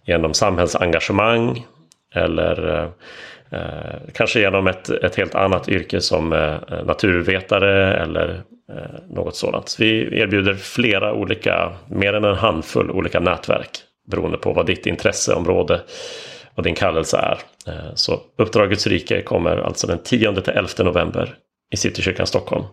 Genom 0.06 0.34
samhällsengagemang 0.34 1.66
eller 2.16 2.80
eh, 2.84 2.90
eh, 3.56 4.00
kanske 4.14 4.40
genom 4.40 4.68
ett, 4.68 4.90
ett 4.90 5.16
helt 5.16 5.36
annat 5.36 5.70
yrke 5.70 6.02
som 6.02 6.34
eh, 6.34 6.56
naturvetare 6.86 7.94
eller 7.94 8.42
eh, 8.72 9.00
något 9.10 9.36
sådant. 9.36 9.76
Vi 9.80 10.20
erbjuder 10.20 10.54
flera 10.54 11.14
olika, 11.14 11.72
mer 11.88 12.14
än 12.14 12.24
en 12.24 12.36
handfull 12.36 12.92
olika 12.92 13.20
nätverk 13.20 13.70
beroende 14.12 14.38
på 14.38 14.54
vad 14.54 14.66
ditt 14.66 14.86
intresseområde 14.86 15.82
och 16.56 16.64
din 16.64 16.76
kallelse 16.76 17.18
är. 17.18 17.38
Eh, 17.68 17.94
så 17.96 18.22
Uppdragets 18.38 18.88
rike 18.88 19.22
kommer 19.22 19.58
alltså 19.58 19.88
den 19.88 20.00
10-11 20.00 20.84
november 20.84 21.36
i 21.74 21.78
Citykyrkan 21.78 22.28
Stockholm. 22.28 22.64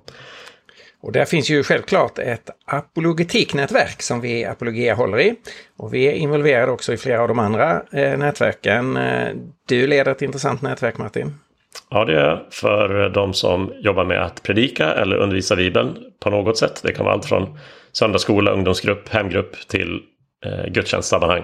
Och 1.02 1.12
där 1.12 1.24
finns 1.24 1.50
ju 1.50 1.62
självklart 1.62 2.18
ett 2.18 2.50
apologetiknätverk 2.64 4.02
som 4.02 4.20
vi 4.20 4.44
Apologia 4.44 4.94
håller 4.94 5.20
i. 5.20 5.34
Och 5.76 5.94
vi 5.94 6.04
är 6.04 6.12
involverade 6.12 6.72
också 6.72 6.92
i 6.92 6.96
flera 6.96 7.22
av 7.22 7.28
de 7.28 7.38
andra 7.38 7.82
eh, 7.92 8.18
nätverken. 8.18 8.96
Eh, 8.96 9.28
du 9.68 9.86
leder 9.86 10.12
ett 10.12 10.22
intressant 10.22 10.62
nätverk 10.62 10.98
Martin. 10.98 11.34
Ja, 11.90 12.04
det 12.04 12.20
är 12.20 12.42
för 12.50 13.08
de 13.08 13.34
som 13.34 13.72
jobbar 13.78 14.04
med 14.04 14.22
att 14.22 14.42
predika 14.42 14.92
eller 14.94 15.16
undervisa 15.16 15.56
Bibeln 15.56 15.96
på 16.20 16.30
något 16.30 16.58
sätt. 16.58 16.80
Det 16.82 16.92
kan 16.92 17.04
vara 17.04 17.14
allt 17.14 17.24
från 17.24 17.58
söndagsskola, 17.92 18.50
ungdomsgrupp, 18.50 19.08
hemgrupp 19.08 19.68
till 19.68 20.00
eh, 20.44 20.72
gudstjänstsammanhang. 20.72 21.42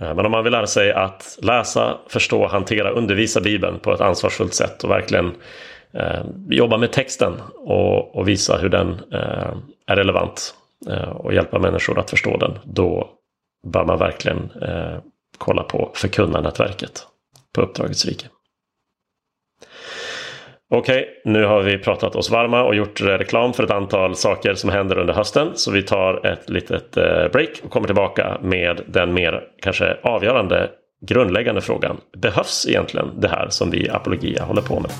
Eh, 0.00 0.14
men 0.14 0.26
om 0.26 0.32
man 0.32 0.44
vill 0.44 0.52
lära 0.52 0.66
sig 0.66 0.92
att 0.92 1.38
läsa, 1.42 1.98
förstå, 2.08 2.46
hantera, 2.46 2.90
undervisa 2.90 3.40
Bibeln 3.40 3.78
på 3.78 3.92
ett 3.94 4.00
ansvarsfullt 4.00 4.54
sätt 4.54 4.84
och 4.84 4.90
verkligen 4.90 5.34
Eh, 5.94 6.24
jobba 6.50 6.76
med 6.76 6.92
texten 6.92 7.32
och, 7.56 8.16
och, 8.16 8.28
visa 8.28 8.56
hur 8.56 8.68
den 8.68 8.90
eh, 9.12 9.52
är 9.86 9.96
relevant 9.96 10.54
eh, 10.88 11.08
och 11.08 11.34
hjälpa 11.34 11.58
människor 11.58 11.98
att 11.98 12.10
förstå 12.10 12.36
den, 12.36 12.58
då 12.64 13.10
bör 13.66 13.84
man 13.84 13.98
verkligen 13.98 14.50
eh, 14.62 14.98
kolla 15.38 15.62
på 15.62 15.90
förkunnarnätverket 15.94 17.06
på 17.54 17.60
Uppdragets 17.60 18.06
rike. 18.06 18.26
Okej, 20.72 21.02
okay, 21.02 21.32
nu 21.32 21.44
har 21.44 21.62
vi 21.62 21.78
pratat 21.78 22.16
oss 22.16 22.30
varma 22.30 22.62
och 22.62 22.74
gjort 22.74 23.00
reklam 23.00 23.52
för 23.52 23.64
ett 23.64 23.70
antal 23.70 24.16
saker 24.16 24.54
som 24.54 24.70
händer 24.70 24.98
under 24.98 25.14
hösten. 25.14 25.50
Så 25.54 25.70
vi 25.70 25.82
tar 25.82 26.26
ett 26.26 26.50
litet 26.50 26.96
eh, 26.96 27.28
break 27.32 27.60
och 27.62 27.70
kommer 27.70 27.86
tillbaka 27.86 28.38
med 28.42 28.80
den 28.86 29.14
mer 29.14 29.44
kanske 29.62 29.96
avgörande 30.02 30.70
grundläggande 31.06 31.60
frågan. 31.60 32.00
Behövs 32.16 32.66
egentligen 32.68 33.20
det 33.20 33.28
här 33.28 33.48
som 33.48 33.70
vi 33.70 33.86
i 33.86 33.90
Apologia 33.90 34.44
håller 34.44 34.62
på 34.62 34.80
med? 34.80 34.90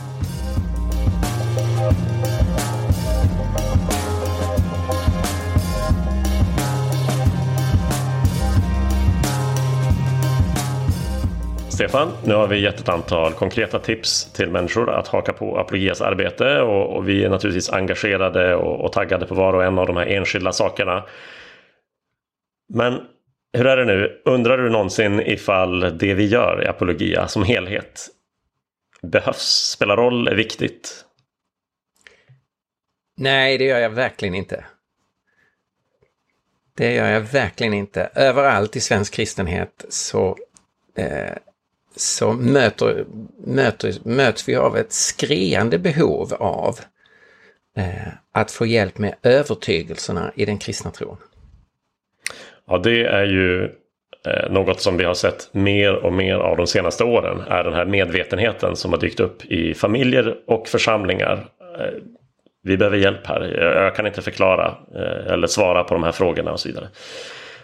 Stefan, 11.80 12.12
nu 12.24 12.34
har 12.34 12.46
vi 12.46 12.60
gett 12.60 12.80
ett 12.80 12.88
antal 12.88 13.32
konkreta 13.32 13.78
tips 13.78 14.32
till 14.32 14.50
människor 14.50 14.90
att 14.90 15.08
haka 15.08 15.32
på 15.32 15.58
Apologias 15.58 16.00
arbete 16.00 16.60
och, 16.60 16.96
och 16.96 17.08
vi 17.08 17.24
är 17.24 17.28
naturligtvis 17.28 17.70
engagerade 17.70 18.54
och, 18.54 18.84
och, 18.84 18.92
taggade 18.92 19.26
på 19.26 19.34
var 19.34 19.52
och 19.52 19.64
en 19.64 19.78
av 19.78 19.86
de 19.86 19.96
här 19.96 20.06
enskilda 20.06 20.52
sakerna. 20.52 21.06
Men 22.74 23.00
hur 23.52 23.66
är 23.66 23.76
det 23.76 23.84
nu? 23.84 24.22
Undrar 24.24 24.58
du 24.58 24.70
någonsin 24.70 25.20
ifall 25.20 25.98
det 25.98 26.14
vi 26.14 26.26
gör 26.26 26.62
i 26.64 26.66
Apologia 26.66 27.28
som 27.28 27.42
helhet 27.42 28.08
behövs, 29.02 29.70
spelar 29.74 29.96
roll, 29.96 30.28
är 30.28 30.34
viktigt? 30.34 31.04
Nej, 33.16 33.58
det 33.58 33.64
gör 33.64 33.78
jag 33.78 33.90
verkligen 33.90 34.34
inte. 34.34 34.64
Det 36.76 36.94
gör 36.94 37.10
jag 37.10 37.20
verkligen 37.20 37.74
inte. 37.74 38.10
Överallt 38.14 38.76
i 38.76 38.80
svensk 38.80 39.14
kristenhet 39.14 39.84
så, 39.88 40.36
eh, 40.96 41.36
så 41.96 42.32
möter, 42.32 43.04
möter, 43.46 43.94
möts 44.04 44.48
vi 44.48 44.56
av 44.56 44.76
ett 44.76 44.92
skriande 44.92 45.78
behov 45.78 46.34
av 46.34 46.78
eh, 47.76 48.12
att 48.32 48.50
få 48.50 48.66
hjälp 48.66 48.98
med 48.98 49.14
övertygelserna 49.22 50.32
i 50.34 50.44
den 50.44 50.58
kristna 50.58 50.90
tron. 50.90 51.16
Ja, 52.66 52.78
det 52.78 53.04
är 53.04 53.24
ju 53.24 53.64
eh, 54.26 54.50
något 54.50 54.80
som 54.80 54.96
vi 54.96 55.04
har 55.04 55.14
sett 55.14 55.48
mer 55.52 55.94
och 55.94 56.12
mer 56.12 56.34
av 56.34 56.56
de 56.56 56.66
senaste 56.66 57.04
åren. 57.04 57.40
Är 57.48 57.64
den 57.64 57.74
här 57.74 57.84
medvetenheten 57.84 58.76
som 58.76 58.92
har 58.92 59.00
dykt 59.00 59.20
upp 59.20 59.44
i 59.44 59.74
familjer 59.74 60.36
och 60.46 60.68
församlingar. 60.68 61.46
Eh, 61.78 62.02
vi 62.62 62.76
behöver 62.76 62.96
hjälp 62.96 63.26
här. 63.26 63.40
Jag 63.84 63.94
kan 63.94 64.06
inte 64.06 64.22
förklara 64.22 64.76
eh, 64.94 65.32
eller 65.32 65.46
svara 65.46 65.84
på 65.84 65.94
de 65.94 66.02
här 66.02 66.12
frågorna 66.12 66.52
och 66.52 66.60
så 66.60 66.68
vidare. 66.68 66.88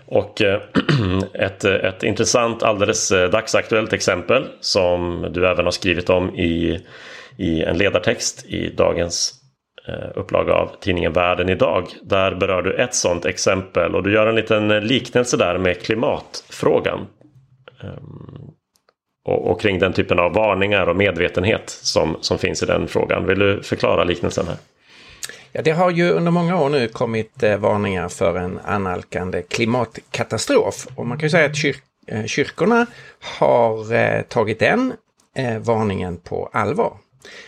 Och 0.07 0.43
eh, 0.43 0.61
ett, 1.35 1.65
eh, 1.65 1.75
ett 1.75 2.03
intressant, 2.03 2.63
alldeles 2.63 3.13
eh, 3.13 3.31
dagsaktuellt 3.31 3.93
exempel 3.93 4.47
som 4.61 5.29
du 5.31 5.47
även 5.47 5.65
har 5.65 5.73
skrivit 5.73 6.11
om 6.11 6.35
i, 6.35 6.81
i 7.37 7.63
en 7.63 7.79
ledartext 7.79 8.45
i 8.47 8.71
dagens 8.71 9.43
upplaga 10.15 10.53
av 10.53 10.71
tidningen 10.81 11.13
Världen 11.13 11.49
idag. 11.49 11.87
Där 12.03 12.35
berör 12.35 12.63
du 12.63 12.73
ett 12.73 12.95
sådant 12.95 13.25
exempel 13.25 13.95
och 13.95 14.03
du 14.03 14.13
gör 14.13 14.27
en 14.27 14.35
liten 14.35 14.69
liknelse 14.69 15.37
där 15.37 15.59
med 15.59 15.83
klimatfrågan. 15.83 17.07
Ehm, 17.83 18.51
och, 19.25 19.51
och 19.51 19.61
kring 19.61 19.79
den 19.79 19.93
typen 19.93 20.19
av 20.19 20.35
varningar 20.35 20.89
och 20.89 20.97
medvetenhet 20.97 21.71
som, 21.71 22.17
som 22.21 22.39
finns 22.39 22.63
i 22.63 22.67
den 22.67 22.89
frågan. 22.89 23.27
Vill 23.27 23.39
du 23.39 23.63
förklara 23.63 24.05
liknelsen 24.05 24.47
här? 24.47 24.57
Ja, 25.57 25.63
det 25.63 25.71
har 25.71 25.91
ju 25.91 26.11
under 26.11 26.31
många 26.31 26.61
år 26.61 26.69
nu 26.69 26.89
kommit 26.89 27.43
eh, 27.43 27.57
varningar 27.57 28.09
för 28.09 28.39
en 28.39 28.61
analkande 28.65 29.43
klimatkatastrof. 29.43 30.87
Och 30.95 31.07
man 31.07 31.19
kan 31.19 31.27
ju 31.27 31.31
säga 31.31 31.47
att 31.47 31.57
kyr 31.57 31.77
eh, 32.07 32.25
kyrkorna 32.25 32.87
har 33.39 33.95
eh, 33.95 34.23
tagit 34.23 34.59
den 34.59 34.93
eh, 35.37 35.59
varningen 35.59 36.17
på 36.17 36.51
allvar. 36.53 36.97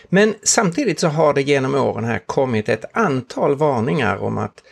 Men 0.05 0.35
samtidigt 0.43 0.99
så 0.99 1.07
har 1.07 1.33
det 1.33 1.41
genom 1.41 1.75
åren 1.75 2.03
här 2.03 2.19
kommit 2.19 2.69
ett 2.69 2.85
antal 2.93 3.55
varningar 3.55 4.17
om 4.17 4.37
att 4.37 4.63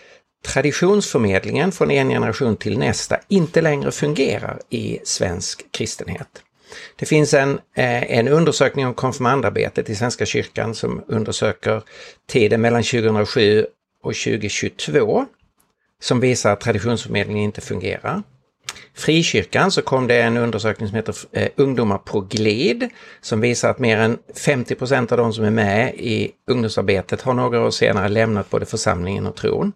traditionsförmedlingen 0.48 1.72
från 1.72 1.92
en 1.92 2.10
generation 2.10 2.56
till 2.56 2.78
nästa 2.78 3.20
inte 3.28 3.62
längre 3.62 3.92
fungerar 3.92 4.60
i 4.70 5.00
svensk 5.04 5.72
kristenhet. 5.72 6.44
Det 6.96 7.06
finns 7.06 7.34
en, 7.34 7.60
eh, 7.76 8.18
en 8.18 8.28
undersökning 8.28 8.88
om 8.88 8.94
konfirmandarbetet 8.94 9.90
i 9.90 9.96
Svenska 9.96 10.26
kyrkan 10.26 10.76
som 10.76 11.04
undersöker 11.08 11.84
tiden 12.30 12.62
mellan 12.62 12.84
2007 12.84 13.66
och 14.04 14.16
2022 14.16 15.26
som 16.02 16.20
visar 16.20 16.54
att 16.54 16.62
traditionsförmedlingen 16.62 17.44
inte 17.44 17.62
fungerar. 17.62 18.24
Frikyrkan 18.96 19.72
så 19.72 19.82
kom 19.82 20.08
det 20.08 20.22
en 20.22 20.38
undersökning 20.38 20.90
som 20.90 20.96
heter 20.96 21.16
eh, 21.32 21.50
Ungdomar 21.56 21.98
på 21.98 22.20
glid 22.22 22.90
som 23.22 23.42
visar 23.42 23.70
att 23.70 23.80
mer 23.80 23.98
än 23.98 24.18
50% 24.36 25.12
av 25.12 25.18
de 25.18 25.34
som 25.34 25.46
är 25.46 25.52
med 25.52 25.96
i 25.96 26.32
ungdomsarbetet 26.48 27.22
har 27.22 27.34
några 27.34 27.66
år 27.66 27.72
senare 27.72 28.10
lämnat 28.10 28.50
både 28.50 28.66
församlingen 28.66 29.28
och 29.28 29.36
tron. 29.36 29.74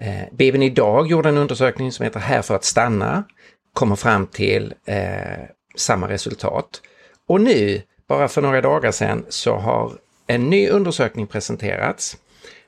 Eh, 0.00 0.32
Bibeln 0.32 0.62
idag 0.62 1.06
gjorde 1.06 1.28
en 1.28 1.38
undersökning 1.38 1.92
som 1.92 2.04
heter 2.04 2.20
Här 2.20 2.42
för 2.42 2.54
att 2.54 2.64
stanna, 2.64 3.24
kommer 3.72 3.96
fram 3.96 4.26
till 4.26 4.74
eh, 4.86 4.96
samma 5.76 6.08
resultat. 6.08 6.82
Och 7.26 7.40
nu, 7.40 7.82
bara 8.08 8.28
för 8.28 8.42
några 8.42 8.60
dagar 8.60 8.92
sedan, 8.92 9.26
så 9.28 9.56
har 9.56 9.92
en 10.26 10.50
ny 10.50 10.68
undersökning 10.68 11.26
presenterats. 11.26 12.16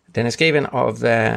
Den 0.07 0.27
är 0.27 0.31
skriven 0.31 0.67
av 0.67 1.05
eh, 1.05 1.35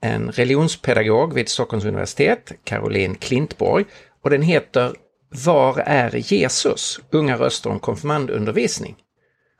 en 0.00 0.32
religionspedagog 0.32 1.34
vid 1.34 1.48
Stockholms 1.48 1.84
universitet, 1.84 2.52
Caroline 2.64 3.14
Klintborg, 3.14 3.84
och 4.22 4.30
den 4.30 4.42
heter 4.42 4.94
Var 5.28 5.78
är 5.78 6.32
Jesus? 6.32 7.00
Unga 7.10 7.36
röster 7.36 7.70
om 7.70 7.78
konfirmandundervisning. 7.78 8.96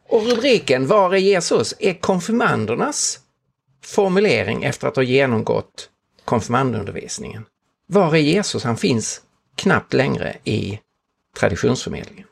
Och 0.09 0.27
rubriken 0.27 0.87
Var 0.87 1.15
är 1.15 1.19
Jesus? 1.19 1.75
är 1.79 1.95
konfirmandernas 1.95 3.19
formulering 3.85 4.65
efter 4.65 4.88
att 4.88 4.97
ha 4.97 5.03
genomgått 5.03 5.88
konfirmandundervisningen. 6.25 7.45
Var 7.87 8.15
är 8.15 8.19
Jesus? 8.19 8.65
Han 8.65 8.77
finns 8.77 9.21
knappt 9.57 9.93
längre 9.93 10.37
i 10.45 10.81
traditionsförmedlingen. 11.38 12.27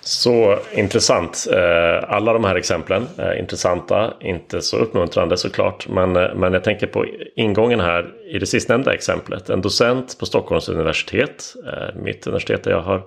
Så 0.00 0.58
intressant. 0.72 1.46
Eh, 1.52 2.14
alla 2.14 2.32
de 2.32 2.44
här 2.44 2.54
exemplen 2.54 3.06
är 3.16 3.38
intressanta, 3.38 4.14
inte 4.20 4.62
så 4.62 4.76
uppmuntrande 4.76 5.36
såklart. 5.36 5.88
Men, 5.88 6.16
eh, 6.16 6.34
men 6.34 6.52
jag 6.52 6.64
tänker 6.64 6.86
på 6.86 7.06
ingången 7.36 7.80
här 7.80 8.06
i 8.30 8.38
det 8.38 8.46
sistnämnda 8.46 8.94
exemplet. 8.94 9.50
En 9.50 9.60
docent 9.60 10.18
på 10.18 10.26
Stockholms 10.26 10.68
universitet, 10.68 11.54
eh, 11.66 11.94
mitt 12.02 12.26
universitet 12.26 12.64
där 12.64 12.70
jag 12.70 12.82
har 12.82 13.02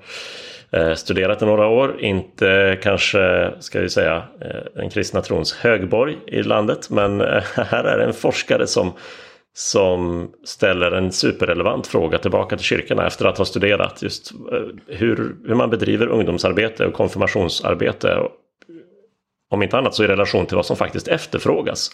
studerat 0.95 1.41
i 1.41 1.45
några 1.45 1.67
år. 1.67 1.95
Inte 1.99 2.79
kanske, 2.83 3.51
ska 3.59 3.79
vi 3.79 3.89
säga, 3.89 4.23
den 4.75 4.89
kristna 4.89 5.21
trons 5.21 5.53
högborg 5.53 6.17
i 6.27 6.43
landet. 6.43 6.89
Men 6.89 7.19
här 7.55 7.83
är 7.83 7.99
en 7.99 8.13
forskare 8.13 8.67
som 8.67 8.93
som 9.57 10.31
ställer 10.43 10.91
en 10.91 11.11
superrelevant 11.11 11.87
fråga 11.87 12.17
tillbaka 12.17 12.57
till 12.57 12.65
kyrkorna 12.65 13.07
efter 13.07 13.25
att 13.25 13.37
ha 13.37 13.45
studerat 13.45 14.01
just 14.01 14.31
eh, 14.31 14.37
hur, 14.87 15.35
hur 15.47 15.55
man 15.55 15.69
bedriver 15.69 16.07
ungdomsarbete 16.07 16.85
och 16.85 16.93
konfirmationsarbete. 16.93 18.19
Om 19.49 19.63
inte 19.63 19.77
annat 19.77 19.95
så 19.95 20.03
i 20.03 20.07
relation 20.07 20.45
till 20.45 20.55
vad 20.55 20.65
som 20.65 20.75
faktiskt 20.75 21.07
efterfrågas. 21.07 21.91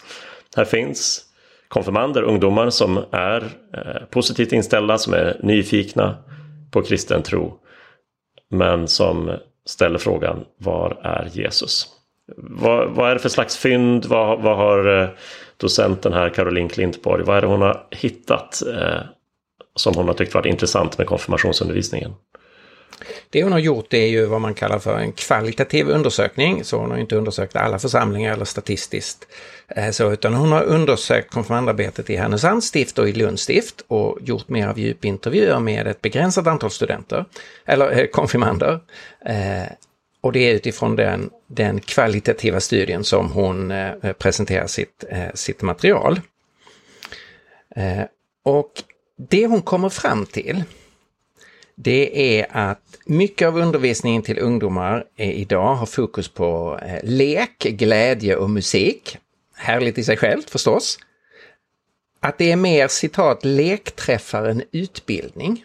Här 0.56 0.64
finns 0.64 1.24
konfirmander, 1.68 2.22
ungdomar 2.22 2.70
som 2.70 3.04
är 3.10 3.42
eh, 3.76 4.04
positivt 4.10 4.52
inställda, 4.52 4.98
som 4.98 5.14
är 5.14 5.40
nyfikna 5.42 6.16
på 6.70 6.82
kristen 6.82 7.22
tro. 7.22 7.58
Men 8.50 8.88
som 8.88 9.30
ställer 9.66 9.98
frågan, 9.98 10.44
var 10.58 11.00
är 11.02 11.28
Jesus? 11.32 11.86
Vad, 12.36 12.90
vad 12.90 13.10
är 13.10 13.14
det 13.14 13.20
för 13.20 13.28
slags 13.28 13.56
fynd? 13.56 14.04
Vad, 14.04 14.42
vad 14.42 14.56
har 14.56 15.00
eh, 15.00 15.08
docenten 15.62 16.12
här, 16.12 16.30
Caroline 16.30 16.68
Klintborg, 16.68 17.24
vad 17.24 17.36
är 17.36 17.40
det 17.40 17.46
hon 17.46 17.62
har 17.62 17.86
hittat 17.90 18.62
eh, 18.66 19.00
som 19.76 19.94
hon 19.94 20.08
har 20.08 20.14
tyckt 20.14 20.34
varit 20.34 20.46
intressant 20.46 20.98
med 20.98 21.06
konfirmationsundervisningen? 21.06 22.14
Det 23.30 23.42
hon 23.42 23.52
har 23.52 23.58
gjort 23.58 23.94
är 23.94 24.06
ju 24.06 24.26
vad 24.26 24.40
man 24.40 24.54
kallar 24.54 24.78
för 24.78 24.98
en 24.98 25.12
kvalitativ 25.12 25.88
undersökning, 25.88 26.64
så 26.64 26.78
hon 26.78 26.90
har 26.90 26.98
inte 26.98 27.16
undersökt 27.16 27.56
alla 27.56 27.78
församlingar 27.78 28.32
eller 28.32 28.44
statistiskt. 28.44 29.26
Eh, 29.68 29.90
så, 29.90 30.12
utan 30.12 30.34
hon 30.34 30.52
har 30.52 30.62
undersökt 30.62 31.30
konfirmandarbetet 31.30 32.10
i 32.10 32.16
Härnösands 32.16 32.66
stift 32.66 32.98
och 32.98 33.08
i 33.08 33.12
Lunds 33.12 33.42
stift 33.42 33.84
och 33.86 34.18
gjort 34.20 34.48
mer 34.48 34.68
av 34.68 34.78
djupintervjuer 34.78 35.60
med 35.60 35.86
ett 35.86 36.02
begränsat 36.02 36.46
antal 36.46 36.70
studenter, 36.70 37.24
eller 37.64 38.00
eh, 38.00 38.06
konfirmander. 38.06 38.80
Eh, 39.26 39.72
och 40.22 40.32
det 40.32 40.50
är 40.50 40.54
utifrån 40.54 40.96
den, 40.96 41.30
den 41.46 41.80
kvalitativa 41.80 42.60
studien 42.60 43.04
som 43.04 43.30
hon 43.30 43.70
eh, 43.70 44.12
presenterar 44.18 44.66
sitt, 44.66 45.04
eh, 45.08 45.32
sitt 45.34 45.62
material. 45.62 46.20
Eh, 47.76 48.04
och 48.42 48.72
det 49.16 49.46
hon 49.46 49.62
kommer 49.62 49.88
fram 49.88 50.26
till, 50.26 50.64
det 51.74 52.38
är 52.38 52.46
att 52.50 52.98
mycket 53.06 53.48
av 53.48 53.58
undervisningen 53.58 54.22
till 54.22 54.38
ungdomar 54.38 55.04
idag 55.16 55.74
har 55.74 55.86
fokus 55.86 56.28
på 56.28 56.78
eh, 56.82 56.98
lek, 57.02 57.58
glädje 57.58 58.36
och 58.36 58.50
musik. 58.50 59.18
Härligt 59.54 59.98
i 59.98 60.04
sig 60.04 60.16
självt 60.16 60.50
förstås. 60.50 60.98
Att 62.20 62.38
det 62.38 62.52
är 62.52 62.56
mer 62.56 62.88
citat 62.88 63.44
lekträffar 63.44 64.44
än 64.44 64.62
utbildning. 64.72 65.64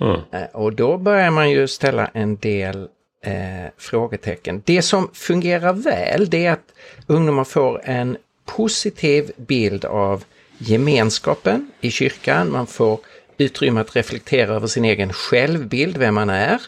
Mm. 0.00 0.20
Eh, 0.32 0.48
och 0.52 0.72
då 0.72 0.98
börjar 0.98 1.30
man 1.30 1.50
ju 1.50 1.68
ställa 1.68 2.06
en 2.06 2.36
del 2.36 2.88
eh, 3.22 3.70
frågetecken. 3.78 4.62
Det 4.64 4.82
som 4.82 5.10
fungerar 5.12 5.72
väl 5.72 6.30
det 6.30 6.46
är 6.46 6.52
att 6.52 6.72
ungdomar 7.06 7.44
får 7.44 7.80
en 7.84 8.16
positiv 8.44 9.32
bild 9.36 9.84
av 9.84 10.24
gemenskapen 10.58 11.70
i 11.80 11.90
kyrkan. 11.90 12.52
Man 12.52 12.66
får 12.66 13.00
utrymme 13.38 13.80
att 13.80 13.96
reflektera 13.96 14.54
över 14.54 14.66
sin 14.66 14.84
egen 14.84 15.12
självbild, 15.12 15.96
vem 15.96 16.14
man 16.14 16.30
är 16.30 16.62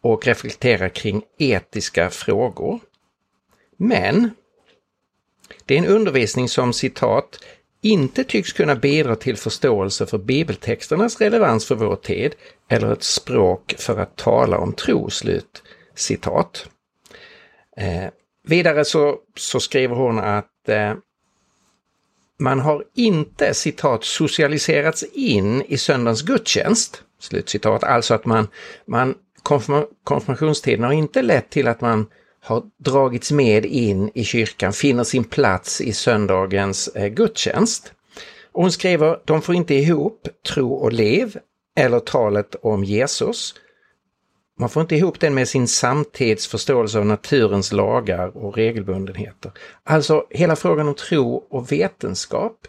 och 0.00 0.26
reflektera 0.26 0.88
kring 0.88 1.22
etiska 1.38 2.10
frågor. 2.10 2.80
Men 3.76 4.30
det 5.64 5.74
är 5.74 5.78
en 5.78 5.86
undervisning 5.86 6.48
som 6.48 6.72
citat 6.72 7.38
inte 7.80 8.24
tycks 8.24 8.52
kunna 8.52 8.74
bidra 8.74 9.16
till 9.16 9.36
förståelse 9.36 10.06
för 10.06 10.18
bibeltexternas 10.18 11.20
relevans 11.20 11.66
för 11.66 11.74
vår 11.74 11.96
tid 11.96 12.34
eller 12.68 12.92
ett 12.92 13.02
språk 13.02 13.74
för 13.78 13.98
att 13.98 14.16
tala 14.16 14.58
om 14.58 14.72
tro. 14.72 15.10
Slut 15.10 15.62
citat. 15.98 16.68
Eh, 17.76 18.10
vidare 18.44 18.84
så, 18.84 19.18
så 19.36 19.60
skriver 19.60 19.96
hon 19.96 20.18
att 20.18 20.68
eh, 20.68 20.94
man 22.38 22.60
har 22.60 22.84
inte 22.94 23.54
citat 23.54 24.04
socialiserats 24.04 25.02
in 25.12 25.62
i 25.62 25.78
söndagens 25.78 26.22
gudstjänst. 26.22 27.02
Slutcitat. 27.20 27.84
Alltså 27.84 28.14
att 28.14 28.24
man, 28.24 28.48
man 28.86 29.14
konfirma, 29.42 29.86
konfirmationstiden 30.04 30.84
har 30.84 30.92
inte 30.92 31.22
lett 31.22 31.50
till 31.50 31.68
att 31.68 31.80
man 31.80 32.06
har 32.40 32.62
dragits 32.76 33.32
med 33.32 33.66
in 33.66 34.10
i 34.14 34.24
kyrkan, 34.24 34.72
finner 34.72 35.04
sin 35.04 35.24
plats 35.24 35.80
i 35.80 35.92
söndagens 35.92 36.88
eh, 36.88 37.08
gudstjänst. 37.08 37.92
Och 38.52 38.62
hon 38.62 38.72
skriver, 38.72 39.20
de 39.24 39.42
får 39.42 39.54
inte 39.54 39.74
ihop 39.74 40.28
tro 40.48 40.72
och 40.72 40.92
liv 40.92 41.38
eller 41.76 42.00
talet 42.00 42.54
om 42.62 42.84
Jesus. 42.84 43.54
Man 44.60 44.68
får 44.68 44.80
inte 44.80 44.96
ihop 44.96 45.20
den 45.20 45.34
med 45.34 45.48
sin 45.48 45.68
samtidsförståelse 45.68 46.98
av 46.98 47.06
naturens 47.06 47.72
lagar 47.72 48.36
och 48.36 48.56
regelbundenheter. 48.56 49.52
Alltså 49.84 50.26
hela 50.30 50.56
frågan 50.56 50.88
om 50.88 50.94
tro 50.94 51.34
och 51.50 51.72
vetenskap. 51.72 52.66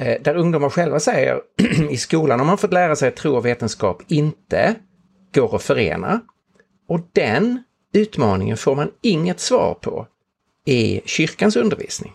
Eh, 0.00 0.22
där 0.22 0.36
ungdomar 0.36 0.70
själva 0.70 1.00
säger 1.00 1.40
i 1.90 1.96
skolan 1.96 2.38
har 2.38 2.46
man 2.46 2.58
fått 2.58 2.72
lära 2.72 2.96
sig 2.96 3.08
att 3.08 3.16
tro 3.16 3.36
och 3.36 3.46
vetenskap 3.46 4.02
inte 4.08 4.74
går 5.34 5.56
att 5.56 5.62
förena. 5.62 6.20
Och 6.88 7.00
den 7.12 7.62
utmaningen 7.92 8.56
får 8.56 8.74
man 8.74 8.90
inget 9.02 9.40
svar 9.40 9.74
på 9.74 10.06
i 10.64 11.00
kyrkans 11.04 11.56
undervisning. 11.56 12.12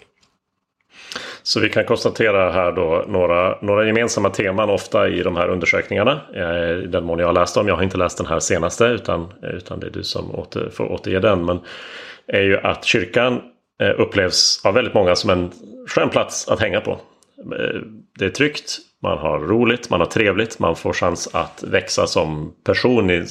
Så 1.47 1.59
vi 1.59 1.69
kan 1.69 1.85
konstatera 1.85 2.51
här 2.51 2.71
då 2.71 3.05
några, 3.07 3.57
några 3.61 3.87
gemensamma 3.87 4.29
teman 4.29 4.69
ofta 4.69 5.07
i 5.07 5.23
de 5.23 5.35
här 5.35 5.47
undersökningarna. 5.47 6.21
Eh, 6.35 6.83
I 6.83 6.87
den 6.87 7.03
mån 7.03 7.19
jag 7.19 7.25
har 7.25 7.33
läst 7.33 7.55
dem. 7.55 7.67
Jag 7.67 7.75
har 7.75 7.83
inte 7.83 7.97
läst 7.97 8.17
den 8.17 8.27
här 8.27 8.39
senaste 8.39 8.85
utan, 8.85 9.21
eh, 9.43 9.49
utan 9.49 9.79
det 9.79 9.87
är 9.87 9.91
du 9.91 10.03
som 10.03 10.35
åter, 10.35 10.69
får 10.69 10.91
återge 10.91 11.19
den. 11.19 11.45
Men 11.45 11.59
är 12.27 12.41
ju 12.41 12.57
att 12.57 12.85
kyrkan 12.85 13.41
eh, 13.81 13.99
upplevs 13.99 14.61
av 14.65 14.73
väldigt 14.73 14.93
många 14.93 15.15
som 15.15 15.29
en 15.29 15.51
skön 15.87 16.09
plats 16.09 16.47
att 16.47 16.59
hänga 16.59 16.81
på. 16.81 16.99
Det 18.19 18.25
är 18.25 18.29
tryggt, 18.29 18.77
man 19.01 19.17
har 19.17 19.39
roligt, 19.39 19.89
man 19.89 19.99
har 19.99 20.07
trevligt, 20.07 20.59
man 20.59 20.75
får 20.75 20.93
chans 20.93 21.29
att 21.33 21.63
växa 21.63 22.07
som 22.07 22.55
person 22.65 23.09
i 23.09 23.25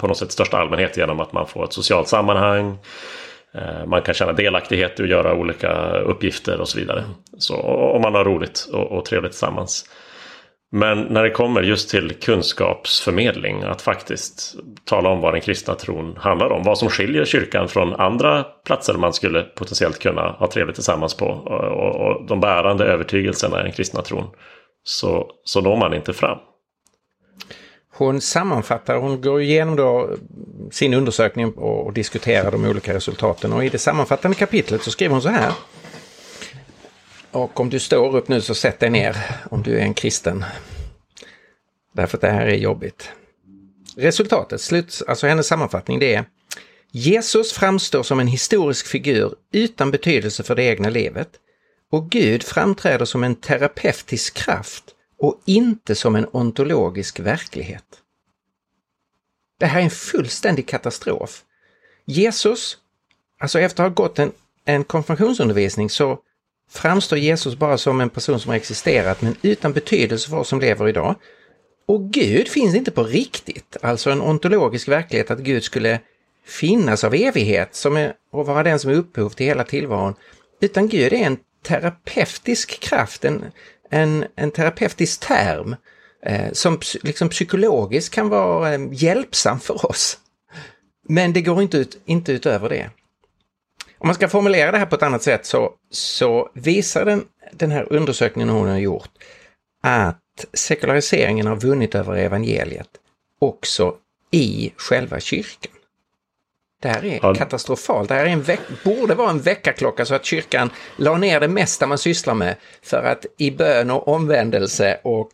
på 0.00 0.06
något 0.06 0.16
sätt 0.16 0.32
största 0.32 0.58
allmänhet 0.58 0.96
genom 0.96 1.20
att 1.20 1.32
man 1.32 1.46
får 1.46 1.64
ett 1.64 1.72
socialt 1.72 2.08
sammanhang. 2.08 2.78
Eh, 3.56 3.86
man 3.86 4.02
kan 4.02 4.14
känna 4.14 4.32
delaktighet 4.32 5.00
och 5.00 5.06
göra 5.06 5.34
olika 5.34 5.98
uppgifter 5.98 6.60
och 6.60 6.68
så 6.68 6.78
vidare. 6.78 7.04
Så, 7.38 7.56
om 7.94 8.02
man 8.02 8.14
har 8.14 8.24
roligt 8.24 8.68
och, 8.72 8.92
och 8.92 9.04
trevligt 9.04 9.32
tillsammans. 9.32 9.90
Men 10.72 11.02
när 11.02 11.22
det 11.22 11.30
kommer 11.30 11.62
just 11.62 11.90
till 11.90 12.14
kunskapsförmedling, 12.14 13.62
att 13.62 13.82
faktiskt 13.82 14.54
tala 14.84 15.08
om 15.08 15.20
vad 15.20 15.34
den 15.34 15.40
kristna 15.40 15.74
tron 15.74 16.16
handlar 16.16 16.50
om. 16.50 16.62
Vad 16.62 16.78
som 16.78 16.88
skiljer 16.88 17.24
kyrkan 17.24 17.68
från 17.68 17.94
andra 17.94 18.42
platser 18.42 18.94
man 18.94 19.12
skulle 19.12 19.42
potentiellt 19.42 19.98
kunna 19.98 20.22
ha 20.22 20.50
trevligt 20.50 20.74
tillsammans 20.74 21.14
på. 21.14 21.26
Och, 21.26 22.06
och 22.06 22.26
de 22.26 22.40
bärande 22.40 22.84
övertygelserna 22.84 23.60
i 23.60 23.62
den 23.62 23.72
kristna 23.72 24.02
tron. 24.02 24.24
Så, 24.84 25.30
så 25.44 25.60
når 25.60 25.76
man 25.76 25.94
inte 25.94 26.12
fram. 26.12 26.38
Hon 27.98 28.20
sammanfattar, 28.20 28.96
hon 28.96 29.20
går 29.20 29.42
igenom 29.42 29.76
då 29.76 30.16
sin 30.70 30.94
undersökning 30.94 31.52
och, 31.52 31.92
diskuterar 31.92 32.50
de 32.50 32.64
olika 32.64 32.94
resultaten 32.94 33.52
och 33.52 33.64
i 33.64 33.68
det 33.68 33.78
sammanfattande 33.78 34.36
kapitlet 34.36 34.82
så 34.82 34.90
skriver 34.90 35.12
hon 35.12 35.22
så 35.22 35.28
här. 35.28 35.52
Och 37.30 37.60
om 37.60 37.70
du 37.70 37.78
står 37.78 38.16
upp 38.16 38.28
nu 38.28 38.40
så 38.40 38.54
sätt 38.54 38.80
dig 38.80 38.90
ner 38.90 39.16
om 39.50 39.62
du 39.62 39.78
är 39.78 39.82
en 39.82 39.94
kristen. 39.94 40.44
Därför 41.92 42.16
att 42.16 42.20
det 42.20 42.30
här 42.30 42.46
är 42.46 42.56
jobbigt. 42.56 43.10
Resultatet, 43.96 44.60
slut, 44.60 45.02
alltså 45.08 45.26
hennes 45.26 45.46
sammanfattning, 45.46 45.98
det 45.98 46.14
är 46.14 46.24
Jesus 46.90 47.52
framstår 47.52 48.02
som 48.02 48.20
en 48.20 48.26
historisk 48.26 48.86
figur 48.86 49.34
utan 49.52 49.90
betydelse 49.90 50.42
för 50.42 50.54
det 50.54 50.64
egna 50.64 50.88
livet 50.88 51.28
och 51.92 52.10
Gud 52.10 52.42
framträder 52.42 53.04
som 53.04 53.24
en 53.24 53.34
terapeutisk 53.34 54.34
kraft 54.34 54.84
och 55.18 55.40
inte 55.44 55.94
som 55.94 56.16
en 56.16 56.26
ontologisk 56.32 57.20
verklighet. 57.20 57.84
Det 59.58 59.66
här 59.66 59.80
är 59.80 59.84
en 59.84 59.90
fullständig 59.90 60.68
katastrof. 60.68 61.44
Jesus, 62.04 62.78
alltså 63.40 63.60
efter 63.60 63.84
att 63.84 63.88
ha 63.88 64.04
gått 64.04 64.18
en, 64.18 64.32
en 64.64 64.84
konfirmationsundervisning 64.84 65.90
så 65.90 66.18
framstår 66.70 67.18
Jesus 67.18 67.56
bara 67.56 67.78
som 67.78 68.00
en 68.00 68.10
person 68.10 68.40
som 68.40 68.48
har 68.48 68.56
existerat 68.56 69.22
men 69.22 69.36
utan 69.42 69.72
betydelse 69.72 70.30
för 70.30 70.36
oss 70.36 70.48
som 70.48 70.60
lever 70.60 70.88
idag. 70.88 71.14
Och 71.86 72.10
Gud 72.10 72.48
finns 72.48 72.74
inte 72.74 72.90
på 72.90 73.02
riktigt, 73.02 73.76
alltså 73.82 74.10
en 74.10 74.20
ontologisk 74.20 74.88
verklighet 74.88 75.30
att 75.30 75.38
Gud 75.38 75.64
skulle 75.64 76.00
finnas 76.46 77.04
av 77.04 77.14
evighet 77.14 77.74
som 77.74 77.96
är, 77.96 78.14
och 78.30 78.46
vara 78.46 78.62
den 78.62 78.78
som 78.78 78.90
är 78.90 78.94
upphov 78.94 79.30
till 79.30 79.46
hela 79.46 79.64
tillvaron. 79.64 80.14
Utan 80.60 80.88
Gud 80.88 81.12
är 81.12 81.16
en 81.16 81.38
terapeutisk 81.62 82.80
kraft, 82.80 83.24
en, 83.24 83.44
en, 83.90 84.24
en 84.36 84.50
terapeutisk 84.50 85.20
term 85.20 85.76
eh, 86.22 86.52
som 86.52 86.80
liksom 87.02 87.28
psykologiskt 87.28 88.14
kan 88.14 88.28
vara 88.28 88.74
eh, 88.74 88.80
hjälpsam 88.92 89.60
för 89.60 89.86
oss. 89.86 90.18
Men 91.08 91.32
det 91.32 91.42
går 91.42 91.62
inte, 91.62 91.78
ut, 91.78 91.98
inte 92.04 92.32
utöver 92.32 92.68
det. 92.68 92.90
Om 93.98 94.08
man 94.08 94.14
ska 94.14 94.28
formulera 94.28 94.72
det 94.72 94.78
här 94.78 94.86
på 94.86 94.96
ett 94.96 95.02
annat 95.02 95.22
sätt 95.22 95.46
så, 95.46 95.72
så 95.90 96.50
visar 96.54 97.04
den, 97.04 97.24
den 97.52 97.70
här 97.70 97.92
undersökningen 97.92 98.48
hon 98.48 98.68
har 98.68 98.78
gjort 98.78 99.10
att 99.82 100.44
sekulariseringen 100.52 101.46
har 101.46 101.56
vunnit 101.56 101.94
över 101.94 102.16
evangeliet 102.16 102.88
också 103.40 103.94
i 104.30 104.72
själva 104.76 105.20
kyrkan. 105.20 105.75
Det 106.86 106.92
här 106.92 107.04
är 107.04 107.18
ja. 107.22 107.34
katastrofalt. 107.34 108.08
Det 108.08 108.14
här 108.14 108.24
är 108.24 108.28
en 108.28 108.44
borde 108.84 109.14
vara 109.14 109.30
en 109.30 109.40
väckarklocka 109.40 110.04
så 110.04 110.14
att 110.14 110.24
kyrkan 110.24 110.70
la 110.96 111.16
ner 111.16 111.40
det 111.40 111.48
mesta 111.48 111.86
man 111.86 111.98
sysslar 111.98 112.34
med 112.34 112.56
för 112.82 113.02
att 113.02 113.26
i 113.38 113.50
bön 113.50 113.90
och 113.90 114.08
omvändelse 114.08 115.00
och 115.02 115.30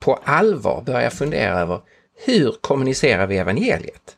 på 0.00 0.18
allvar 0.24 0.82
börja 0.86 1.10
fundera 1.10 1.60
över 1.60 1.80
hur 2.24 2.54
kommunicerar 2.60 3.26
vi 3.26 3.36
evangeliet 3.36 4.16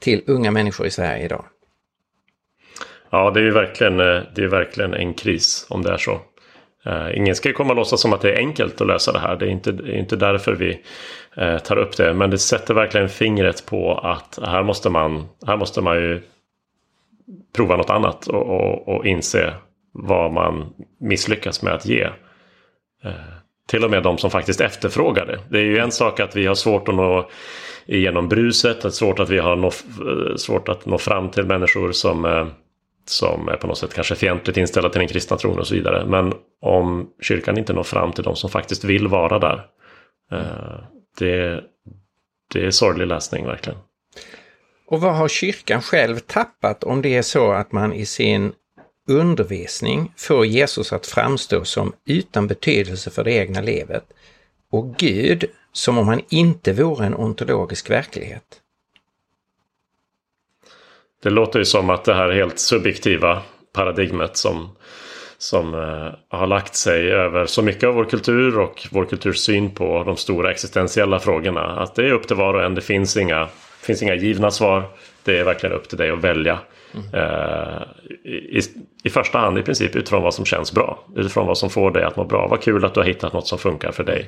till 0.00 0.22
unga 0.26 0.50
människor 0.50 0.86
i 0.86 0.90
Sverige 0.90 1.24
idag? 1.24 1.44
Ja, 3.10 3.30
det 3.30 3.40
är 3.40 3.44
ju 3.44 3.52
verkligen, 3.52 4.00
eh, 4.00 4.22
det 4.34 4.42
är 4.42 4.48
verkligen 4.48 4.94
en 4.94 5.14
kris 5.14 5.66
om 5.68 5.82
det 5.82 5.92
är 5.92 5.98
så. 5.98 6.20
Eh, 6.86 7.16
ingen 7.16 7.34
ska 7.34 7.52
komma 7.52 7.70
och 7.70 7.76
låtsas 7.76 8.00
som 8.00 8.12
att 8.12 8.20
det 8.20 8.32
är 8.32 8.38
enkelt 8.38 8.80
att 8.80 8.86
lösa 8.86 9.12
det 9.12 9.18
här. 9.18 9.36
Det 9.36 9.46
är 9.46 9.50
inte, 9.50 9.72
det 9.72 9.92
är 9.92 9.98
inte 9.98 10.16
därför 10.16 10.52
vi 10.52 10.80
eh, 11.36 11.58
tar 11.58 11.76
upp 11.76 11.96
det. 11.96 12.14
Men 12.14 12.30
det 12.30 12.38
sätter 12.38 12.74
verkligen 12.74 13.08
fingret 13.08 13.66
på 13.66 13.94
att 13.94 14.38
här 14.42 14.62
måste 14.62 14.90
man, 14.90 15.28
här 15.46 15.56
måste 15.56 15.80
man 15.80 15.96
ju 15.96 16.22
prova 17.56 17.76
något 17.76 17.90
annat 17.90 18.26
och, 18.26 18.42
och, 18.42 18.88
och 18.88 19.06
inse 19.06 19.54
vad 19.92 20.32
man 20.32 20.72
misslyckas 21.00 21.62
med 21.62 21.74
att 21.74 21.86
ge. 21.86 22.02
Eh, 23.04 23.12
till 23.68 23.84
och 23.84 23.90
med 23.90 24.02
de 24.02 24.18
som 24.18 24.30
faktiskt 24.30 24.60
efterfrågar 24.60 25.26
det. 25.26 25.38
Det 25.48 25.58
är 25.58 25.64
ju 25.64 25.78
en 25.78 25.92
sak 25.92 26.20
att 26.20 26.36
vi 26.36 26.46
har 26.46 26.54
svårt 26.54 26.88
att 26.88 26.94
nå 26.94 27.30
igenom 27.86 28.28
bruset. 28.28 28.84
att 28.84 28.94
svårt 28.94 29.18
att 29.18 29.30
vi 29.30 29.38
har 29.38 29.56
nå, 29.56 29.70
svårt 30.36 30.68
att 30.68 30.86
nå 30.86 30.98
fram 30.98 31.30
till 31.30 31.44
människor 31.44 31.92
som 31.92 32.24
som 33.08 33.48
är 33.48 33.56
på 33.56 33.66
något 33.66 33.78
sätt 33.78 33.94
kanske 33.94 34.14
fientligt 34.14 34.58
inställda 34.58 34.88
till 34.88 34.98
den 34.98 35.08
kristna 35.08 35.36
tron 35.36 35.58
och 35.58 35.66
så 35.66 35.74
vidare. 35.74 36.06
Men 36.06 36.32
om 36.60 37.10
kyrkan 37.22 37.58
inte 37.58 37.72
når 37.72 37.82
fram 37.82 38.12
till 38.12 38.24
de 38.24 38.36
som 38.36 38.50
faktiskt 38.50 38.84
vill 38.84 39.08
vara 39.08 39.38
där. 39.38 39.66
Eh, 40.32 40.80
det, 41.18 41.64
det 42.52 42.66
är 42.66 42.70
sorglig 42.70 43.06
läsning 43.06 43.46
verkligen. 43.46 43.78
Och 44.86 45.00
vad 45.00 45.14
har 45.14 45.28
kyrkan 45.28 45.82
själv 45.82 46.18
tappat 46.18 46.84
om 46.84 47.02
det 47.02 47.16
är 47.16 47.22
så 47.22 47.52
att 47.52 47.72
man 47.72 47.92
i 47.92 48.06
sin 48.06 48.52
undervisning 49.08 50.12
får 50.16 50.46
Jesus 50.46 50.92
att 50.92 51.06
framstå 51.06 51.64
som 51.64 51.92
utan 52.06 52.46
betydelse 52.46 53.10
för 53.10 53.24
det 53.24 53.32
egna 53.32 53.60
livet 53.60 54.04
och 54.72 54.96
Gud 54.96 55.44
som 55.72 55.98
om 55.98 56.08
han 56.08 56.20
inte 56.28 56.72
vore 56.72 57.06
en 57.06 57.14
ontologisk 57.14 57.90
verklighet? 57.90 58.62
Det 61.22 61.30
låter 61.30 61.58
ju 61.58 61.64
som 61.64 61.90
att 61.90 62.04
det 62.04 62.14
här 62.14 62.30
helt 62.30 62.58
subjektiva 62.58 63.42
paradigmet 63.72 64.36
som, 64.36 64.76
som 65.38 65.74
eh, 65.74 66.38
har 66.38 66.46
lagt 66.46 66.74
sig 66.74 67.10
över 67.12 67.46
så 67.46 67.62
mycket 67.62 67.84
av 67.84 67.94
vår 67.94 68.04
kultur 68.04 68.58
och 68.58 68.88
vår 68.90 69.04
kulturs 69.04 69.36
syn 69.36 69.70
på 69.70 70.02
de 70.04 70.16
stora 70.16 70.50
existentiella 70.50 71.18
frågorna. 71.18 71.60
Att 71.60 71.94
det 71.94 72.06
är 72.06 72.12
upp 72.12 72.26
till 72.26 72.36
var 72.36 72.54
och 72.54 72.64
en. 72.64 72.74
Det 72.74 72.80
finns 72.80 73.16
inga, 73.16 73.48
finns 73.82 74.02
inga 74.02 74.14
givna 74.14 74.50
svar. 74.50 74.82
Det 75.24 75.38
är 75.38 75.44
verkligen 75.44 75.76
upp 75.76 75.88
till 75.88 75.98
dig 75.98 76.10
att 76.10 76.24
välja. 76.24 76.58
Mm. 76.94 77.14
Eh, 77.14 77.82
i, 78.24 78.60
I 79.04 79.10
första 79.10 79.38
hand 79.38 79.58
i 79.58 79.62
princip 79.62 79.96
utifrån 79.96 80.22
vad 80.22 80.34
som 80.34 80.44
känns 80.44 80.72
bra. 80.72 81.04
Utifrån 81.16 81.46
vad 81.46 81.58
som 81.58 81.70
får 81.70 81.90
dig 81.90 82.04
att 82.04 82.16
må 82.16 82.24
bra. 82.24 82.48
Vad 82.48 82.62
kul 82.62 82.84
att 82.84 82.94
du 82.94 83.00
har 83.00 83.06
hittat 83.06 83.32
något 83.32 83.46
som 83.46 83.58
funkar 83.58 83.92
för 83.92 84.04
dig. 84.04 84.26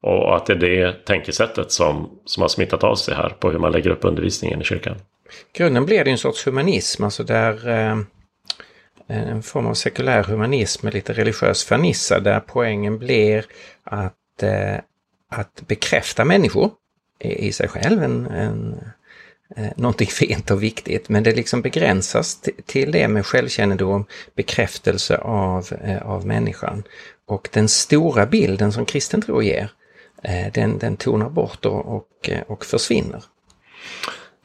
Och 0.00 0.36
att 0.36 0.46
det 0.46 0.52
är 0.52 0.56
det 0.56 0.92
tänkesättet 1.06 1.72
som, 1.72 2.20
som 2.24 2.40
har 2.40 2.48
smittat 2.48 2.84
av 2.84 2.94
sig 2.94 3.14
här 3.14 3.28
på 3.28 3.50
hur 3.50 3.58
man 3.58 3.72
lägger 3.72 3.90
upp 3.90 4.04
undervisningen 4.04 4.60
i 4.60 4.64
kyrkan. 4.64 4.96
Grunden 5.52 5.86
blir 5.86 6.04
det 6.04 6.10
en 6.10 6.18
sorts 6.18 6.46
humanism, 6.46 7.04
alltså 7.04 7.24
där 7.24 7.68
eh, 7.68 7.98
eh 9.08 9.28
en 9.28 9.42
form 9.42 9.66
av 9.66 9.74
sekulär 9.74 10.22
humanism 10.22 10.86
med 10.86 10.94
lite 10.94 11.12
religiös 11.12 11.64
fernissa 11.64 12.20
där 12.20 12.40
poängen 12.40 12.98
blir 12.98 13.44
att, 13.84 14.42
eh, 14.42 14.76
att 15.30 15.62
bekräfta 15.66 16.24
människor 16.24 16.70
i 17.18 17.52
sig 17.52 17.68
själv 17.68 18.02
en, 18.02 18.26
en, 18.26 18.80
eh, 19.56 19.72
någonting 19.76 20.06
fint 20.06 20.50
och 20.50 20.62
viktigt, 20.62 21.08
men 21.08 21.22
det 21.22 21.34
liksom 21.34 21.62
begränsas 21.62 22.40
till 22.66 22.92
det 22.92 23.08
med 23.08 23.26
självkännedom, 23.26 24.06
bekräftelse 24.34 25.16
av, 25.16 25.68
eh, 25.84 26.02
av 26.02 26.26
människan. 26.26 26.82
Och 27.26 27.48
den 27.52 27.68
stora 27.68 28.26
bilden 28.26 28.72
som 28.72 28.84
kristen 28.86 29.22
tro 29.22 29.42
ger, 29.42 29.70
eh, 30.22 30.52
den, 30.52 30.78
den 30.78 30.96
tonar 30.96 31.28
bort 31.30 31.64
och, 31.64 31.96
och, 31.96 32.30
och 32.46 32.64
försvinner. 32.64 33.24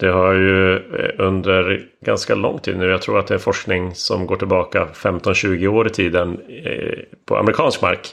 Det 0.02 0.12
har 0.12 0.34
ju 0.34 0.76
eh, 0.76 1.10
under 1.18 1.86
ganska 2.06 2.36
lång 2.36 2.60
tid 2.60 2.78
nu, 2.78 2.86
jag 2.86 3.02
tror 3.02 3.20
att 3.20 3.28
det 3.28 3.34
är 3.34 3.38
forskning 3.38 3.96
som 3.96 4.26
går 4.26 4.36
tillbaka 4.36 4.88
15-20 4.94 5.68
år 5.68 5.88
i 5.88 5.90
tiden 5.90 6.40
eh, 6.64 7.00
på 7.26 7.38
amerikansk 7.38 7.82
mark, 7.82 8.08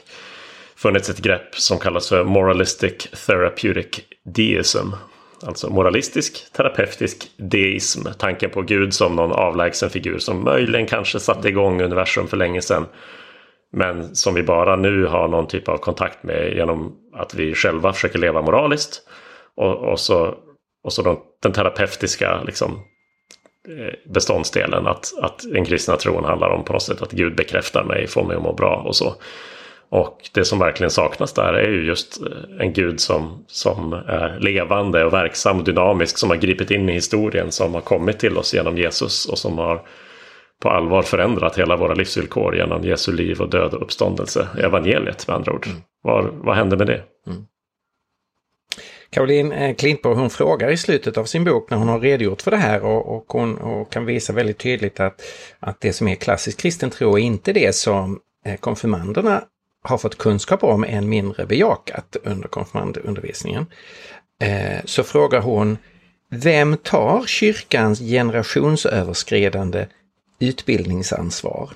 funnits 0.75 1.09
ett 1.09 1.19
grepp 1.19 1.55
som 1.55 1.79
kallas 1.79 2.09
för 2.09 2.23
Moralistic 2.23 3.07
Therapeutic 3.27 3.99
Deism. 4.25 4.87
Alltså 5.45 5.69
moralistisk 5.69 6.53
terapeutisk 6.53 7.31
deism. 7.37 8.07
Tanken 8.17 8.49
på 8.49 8.61
Gud 8.61 8.93
som 8.93 9.15
någon 9.15 9.31
avlägsen 9.31 9.89
figur 9.89 10.17
som 10.17 10.43
möjligen 10.43 10.87
kanske 10.87 11.19
satte 11.19 11.47
igång 11.47 11.81
universum 11.81 12.27
för 12.27 12.37
länge 12.37 12.61
sedan. 12.61 12.85
Men 13.71 14.15
som 14.15 14.33
vi 14.33 14.43
bara 14.43 14.75
nu 14.75 15.05
har 15.05 15.27
någon 15.27 15.47
typ 15.47 15.67
av 15.67 15.77
kontakt 15.77 16.23
med 16.23 16.53
genom 16.55 16.95
att 17.13 17.33
vi 17.33 17.55
själva 17.55 17.93
försöker 17.93 18.19
leva 18.19 18.41
moraliskt. 18.41 19.01
Och, 19.55 19.75
och 19.75 19.99
så, 19.99 20.35
och 20.83 20.93
så 20.93 21.01
den, 21.01 21.17
den 21.41 21.53
terapeutiska 21.53 22.43
liksom, 22.43 22.71
eh, 23.67 24.11
beståndsdelen. 24.13 24.87
Att, 24.87 25.13
att 25.21 25.43
den 25.53 25.65
kristna 25.65 25.95
tron 25.95 26.23
handlar 26.23 26.49
om 26.49 26.63
på 26.63 26.73
något 26.73 26.83
sätt 26.83 27.01
att 27.01 27.11
Gud 27.11 27.35
bekräftar 27.35 27.83
mig, 27.83 28.07
får 28.07 28.23
mig 28.23 28.35
att 28.35 28.43
må 28.43 28.53
bra 28.53 28.83
och 28.85 28.95
så. 28.95 29.15
Och 29.91 30.29
det 30.33 30.45
som 30.45 30.59
verkligen 30.59 30.91
saknas 30.91 31.33
där 31.33 31.53
är 31.53 31.69
ju 31.69 31.85
just 31.85 32.21
eh, 32.21 32.65
en 32.65 32.73
gud 32.73 32.99
som, 32.99 33.43
som 33.47 33.93
är 33.93 34.39
levande 34.39 35.05
och 35.05 35.13
verksam 35.13 35.57
och 35.57 35.63
dynamisk. 35.63 36.17
Som 36.17 36.29
har 36.29 36.37
gripit 36.37 36.71
in 36.71 36.89
i 36.89 36.93
historien, 36.93 37.51
som 37.51 37.73
har 37.73 37.81
kommit 37.81 38.19
till 38.19 38.37
oss 38.37 38.53
genom 38.53 38.77
Jesus 38.77 39.25
och 39.25 39.37
som 39.37 39.57
har 39.57 39.81
på 40.61 40.69
allvar 40.69 41.01
förändrat 41.01 41.59
hela 41.59 41.75
våra 41.75 41.93
livsvillkor 41.93 42.55
genom 42.55 42.83
Jesu 42.83 43.11
liv 43.11 43.41
och 43.41 43.49
död 43.49 43.73
och 43.73 43.81
uppståndelse. 43.81 44.47
Evangeliet 44.57 45.27
med 45.27 45.35
andra 45.35 45.53
ord. 45.53 45.67
Mm. 45.67 45.81
Var, 46.03 46.31
vad 46.33 46.55
hände 46.55 46.77
med 46.77 46.87
det? 46.87 47.01
Mm. 47.27 47.45
Caroline 49.09 49.51
eh, 49.51 49.75
Klintborg 49.75 50.15
hon 50.15 50.29
frågar 50.29 50.69
i 50.69 50.77
slutet 50.77 51.17
av 51.17 51.25
sin 51.25 51.43
bok 51.43 51.69
när 51.69 51.77
hon 51.77 51.87
har 51.87 51.99
redogjort 51.99 52.41
för 52.41 52.51
det 52.51 52.57
här 52.57 52.81
och, 52.81 53.15
och 53.15 53.25
hon 53.27 53.57
och 53.57 53.91
kan 53.91 54.05
visa 54.05 54.33
väldigt 54.33 54.57
tydligt 54.57 54.99
att, 54.99 55.21
att 55.59 55.81
det 55.81 55.93
som 55.93 56.07
är 56.07 56.15
klassisk 56.15 56.57
kristen 56.59 56.89
tro 56.89 57.17
är 57.17 57.21
inte 57.21 57.53
det 57.53 57.75
som 57.75 58.19
eh, 58.45 58.55
konfirmanderna 58.55 59.43
har 59.83 59.97
fått 59.97 60.17
kunskap 60.17 60.63
om, 60.63 60.83
än 60.83 61.09
mindre 61.09 61.45
bejakat 61.45 62.17
under 62.23 62.47
konfirmandundervisningen. 62.47 63.65
Eh, 64.41 64.85
så 64.85 65.03
frågar 65.03 65.41
hon, 65.41 65.77
vem 66.31 66.77
tar 66.77 67.23
kyrkans 67.25 67.99
generationsöverskridande 67.99 69.87
utbildningsansvar? 70.39 71.69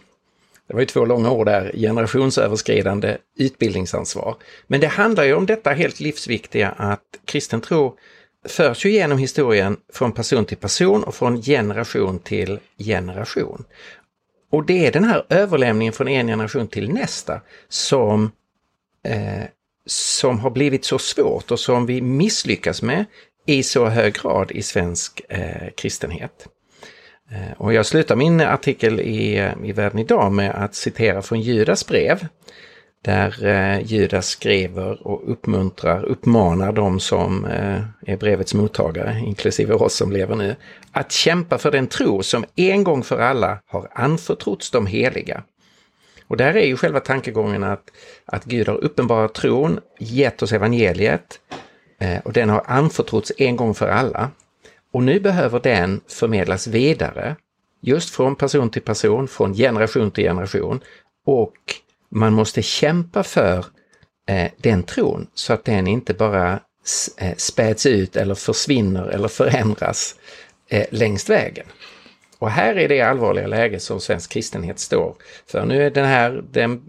Det 0.67 0.73
var 0.73 0.79
ju 0.79 0.85
två 0.85 1.05
långa 1.05 1.31
ord 1.31 1.45
där, 1.45 1.71
generationsöverskridande 1.75 3.17
utbildningsansvar. 3.37 4.35
Men 4.67 4.81
det 4.81 4.87
handlar 4.87 5.23
ju 5.23 5.33
om 5.33 5.45
detta 5.45 5.69
helt 5.69 5.99
livsviktiga 5.99 6.69
att 6.69 7.01
kristen 7.25 7.61
tro 7.61 7.97
förs 8.45 8.85
ju 8.85 8.91
genom 8.91 9.17
historien 9.17 9.77
från 9.93 10.11
person 10.11 10.45
till 10.45 10.57
person 10.57 11.03
och 11.03 11.15
från 11.15 11.41
generation 11.41 12.19
till 12.19 12.59
generation. 12.77 13.65
Och 14.51 14.65
det 14.65 14.87
är 14.87 14.91
den 14.91 15.03
här 15.03 15.25
överlämningen 15.29 15.93
från 15.93 16.07
en 16.07 16.27
generation 16.27 16.67
till 16.67 16.89
nästa 16.89 17.41
som, 17.69 18.31
eh, 19.05 19.43
som 19.85 20.39
har 20.39 20.49
blivit 20.49 20.85
så 20.85 20.99
svårt 20.99 21.51
och 21.51 21.59
som 21.59 21.85
vi 21.85 22.01
misslyckas 22.01 22.81
med 22.81 23.05
i 23.45 23.63
så 23.63 23.85
hög 23.85 24.13
grad 24.13 24.51
i 24.51 24.61
svensk 24.61 25.21
eh, 25.29 25.69
kristenhet. 25.77 26.47
Eh, 27.33 27.51
och 27.57 27.73
jag 27.73 27.85
slutar 27.85 28.15
min 28.15 28.41
artikel 28.41 28.99
i, 28.99 29.51
i 29.63 29.71
Världen 29.71 29.99
idag 29.99 30.31
med 30.31 30.51
att 30.51 30.75
citera 30.75 31.21
från 31.21 31.41
Judas 31.41 31.87
brev 31.87 32.27
där 33.01 33.45
eh, 33.45 33.81
Judas 33.85 34.27
skriver 34.27 35.07
och 35.07 35.31
uppmuntrar, 35.31 36.03
uppmanar 36.03 36.71
de 36.71 36.99
som 36.99 37.45
eh, 37.45 38.11
är 38.11 38.17
brevets 38.17 38.53
mottagare, 38.53 39.19
inklusive 39.19 39.73
oss 39.73 39.95
som 39.95 40.11
lever 40.11 40.35
nu, 40.35 40.55
att 40.91 41.11
kämpa 41.11 41.57
för 41.57 41.71
den 41.71 41.87
tro 41.87 42.23
som 42.23 42.45
en 42.55 42.83
gång 42.83 43.03
för 43.03 43.19
alla 43.19 43.59
har 43.65 43.89
anförtrotts 43.93 44.71
de 44.71 44.87
heliga. 44.87 45.43
Och 46.27 46.37
där 46.37 46.55
är 46.57 46.65
ju 46.65 46.77
själva 46.77 46.99
tankegången 46.99 47.63
att, 47.63 47.83
att 48.25 48.45
Gud 48.45 48.67
har 48.67 48.83
uppenbarat 48.83 49.33
tron, 49.33 49.79
gett 49.99 50.41
oss 50.41 50.53
evangeliet 50.53 51.39
och 52.23 52.33
den 52.33 52.49
har 52.49 52.63
anförtrotts 52.65 53.31
en 53.37 53.55
gång 53.55 53.73
för 53.73 53.87
alla. 53.87 54.31
Och 54.93 55.03
nu 55.03 55.19
behöver 55.19 55.59
den 55.59 56.01
förmedlas 56.07 56.67
vidare, 56.67 57.35
just 57.81 58.09
från 58.09 58.35
person 58.35 58.69
till 58.69 58.81
person, 58.81 59.27
från 59.27 59.53
generation 59.53 60.11
till 60.11 60.23
generation 60.23 60.81
och 61.25 61.53
man 62.09 62.33
måste 62.33 62.61
kämpa 62.61 63.23
för 63.23 63.65
eh, 64.27 64.51
den 64.57 64.83
tron 64.83 65.27
så 65.33 65.53
att 65.53 65.65
den 65.65 65.87
inte 65.87 66.13
bara 66.13 66.59
eh, 67.17 67.35
späds 67.37 67.85
ut 67.85 68.15
eller 68.15 68.35
försvinner 68.35 69.07
eller 69.07 69.27
förändras 69.27 70.15
eh, 70.69 70.85
längs 70.91 71.29
vägen. 71.29 71.65
Och 72.39 72.49
här 72.49 72.77
är 72.77 72.89
det 72.89 73.01
allvarliga 73.01 73.47
läge 73.47 73.79
som 73.79 73.99
svensk 73.99 74.31
kristenhet 74.31 74.79
står 74.79 75.15
för. 75.47 75.65
Nu 75.65 75.83
är 75.83 75.91
den 75.91 76.05
här 76.05 76.43
den 76.51 76.81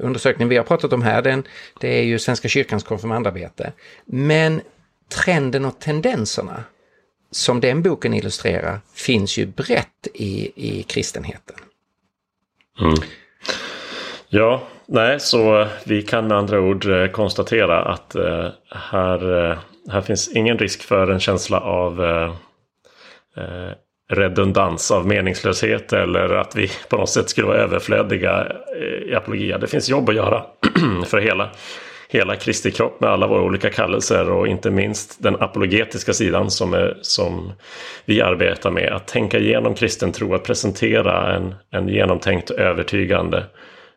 undersökningen 0.00 0.48
vi 0.48 0.56
har 0.56 0.64
pratat 0.64 0.92
om 0.92 1.02
här, 1.02 1.22
den, 1.22 1.44
det 1.80 1.98
är 1.98 2.02
ju 2.02 2.18
Svenska 2.18 2.48
kyrkans 2.48 2.84
konfirmandarbete. 2.84 3.72
Men 4.04 4.60
trenden 5.08 5.64
och 5.64 5.78
tendenserna 5.78 6.64
som 7.30 7.60
den 7.60 7.82
boken 7.82 8.14
illustrerar 8.14 8.80
finns 8.94 9.38
ju 9.38 9.46
brett 9.46 10.08
i, 10.14 10.52
i 10.56 10.82
kristenheten. 10.82 11.56
Mm. 12.80 12.94
Ja, 14.28 14.62
nej, 14.86 15.20
så 15.20 15.60
eh, 15.60 15.68
vi 15.84 16.02
kan 16.02 16.28
med 16.28 16.36
andra 16.36 16.60
ord 16.60 16.86
eh, 16.86 17.06
konstatera 17.06 17.82
att 17.82 18.14
eh, 18.14 18.48
här, 18.70 19.50
eh, 19.50 19.58
här 19.90 20.00
finns 20.00 20.28
ingen 20.28 20.58
risk 20.58 20.82
för 20.82 21.10
en 21.10 21.20
känsla 21.20 21.60
av 21.60 22.04
eh, 22.04 22.34
redundans 24.08 24.90
av 24.90 25.06
meningslöshet 25.06 25.92
eller 25.92 26.34
att 26.34 26.56
vi 26.56 26.70
på 26.88 26.96
något 26.96 27.10
sätt 27.10 27.30
skulle 27.30 27.46
vara 27.46 27.58
överflödiga 27.58 28.52
i 29.06 29.14
apologia. 29.14 29.58
Det 29.58 29.66
finns 29.66 29.88
jobb 29.88 30.08
att 30.08 30.14
göra 30.14 30.44
för 31.06 31.18
hela, 31.18 31.50
hela 32.08 32.36
Kristi 32.36 32.70
kropp 32.70 33.00
med 33.00 33.10
alla 33.10 33.26
våra 33.26 33.42
olika 33.42 33.70
kallelser 33.70 34.30
och 34.30 34.48
inte 34.48 34.70
minst 34.70 35.22
den 35.22 35.36
apologetiska 35.42 36.12
sidan 36.12 36.50
som, 36.50 36.74
är, 36.74 36.98
som 37.02 37.52
vi 38.04 38.22
arbetar 38.22 38.70
med. 38.70 38.92
Att 38.92 39.06
tänka 39.06 39.38
igenom 39.38 39.74
kristen 39.74 40.12
tro, 40.12 40.34
att 40.34 40.44
presentera 40.44 41.36
en, 41.36 41.54
en 41.70 41.88
genomtänkt 41.88 42.50
övertygande 42.50 43.44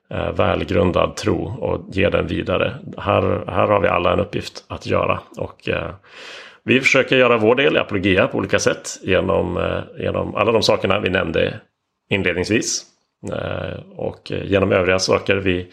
eh, 0.10 0.32
välgrundad 0.32 1.16
tro 1.16 1.44
och 1.44 1.96
ge 1.96 2.10
den 2.10 2.28
vidare. 2.28 2.76
Här, 2.98 3.44
här 3.48 3.68
har 3.68 3.80
vi 3.80 3.88
alla 3.88 4.14
en 4.14 4.20
uppgift 4.20 4.64
att 4.68 4.86
göra. 4.86 5.20
Och, 5.38 5.70
eh, 5.70 5.94
vi 6.64 6.82
försöker 6.82 7.18
göra 7.18 7.38
vår 7.38 7.56
del 7.56 7.76
i 7.76 7.80
apologia 7.80 8.28
på 8.28 8.38
olika 8.38 8.60
sätt 8.60 8.90
genom, 9.02 9.58
eh, 9.58 10.04
genom 10.04 10.36
alla 10.36 10.52
de 10.52 10.64
sakerna 10.64 11.00
vi 11.00 11.10
nämnde 11.10 11.60
inledningsvis. 12.10 12.86
Eh, 13.28 13.80
och 13.96 14.32
genom 14.32 14.72
övriga 14.72 15.00
saker 15.00 15.36
vi, 15.36 15.68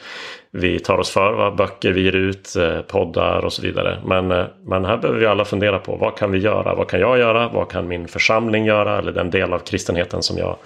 vi 0.50 0.78
tar 0.78 0.98
oss 0.98 1.10
för, 1.10 1.32
vad 1.32 1.56
böcker 1.56 1.92
vi 1.92 2.02
ger 2.02 2.16
ut, 2.16 2.56
eh, 2.56 2.80
poddar 2.80 3.44
och 3.44 3.52
så 3.52 3.62
vidare. 3.62 3.98
Men, 4.04 4.30
eh, 4.30 4.44
men 4.64 4.84
här 4.84 4.96
behöver 4.96 5.20
vi 5.20 5.26
alla 5.26 5.44
fundera 5.44 5.78
på 5.78 5.96
vad 5.96 6.18
kan 6.18 6.30
vi 6.30 6.38
göra? 6.38 6.74
Vad 6.74 6.88
kan 6.88 7.00
jag 7.00 7.18
göra? 7.18 7.48
Vad 7.48 7.70
kan 7.70 7.88
min 7.88 8.08
församling 8.08 8.64
göra? 8.64 8.98
Eller 8.98 9.12
den 9.12 9.30
del 9.30 9.52
av 9.52 9.58
kristenheten 9.58 10.22
som 10.22 10.38
jag 10.38 10.56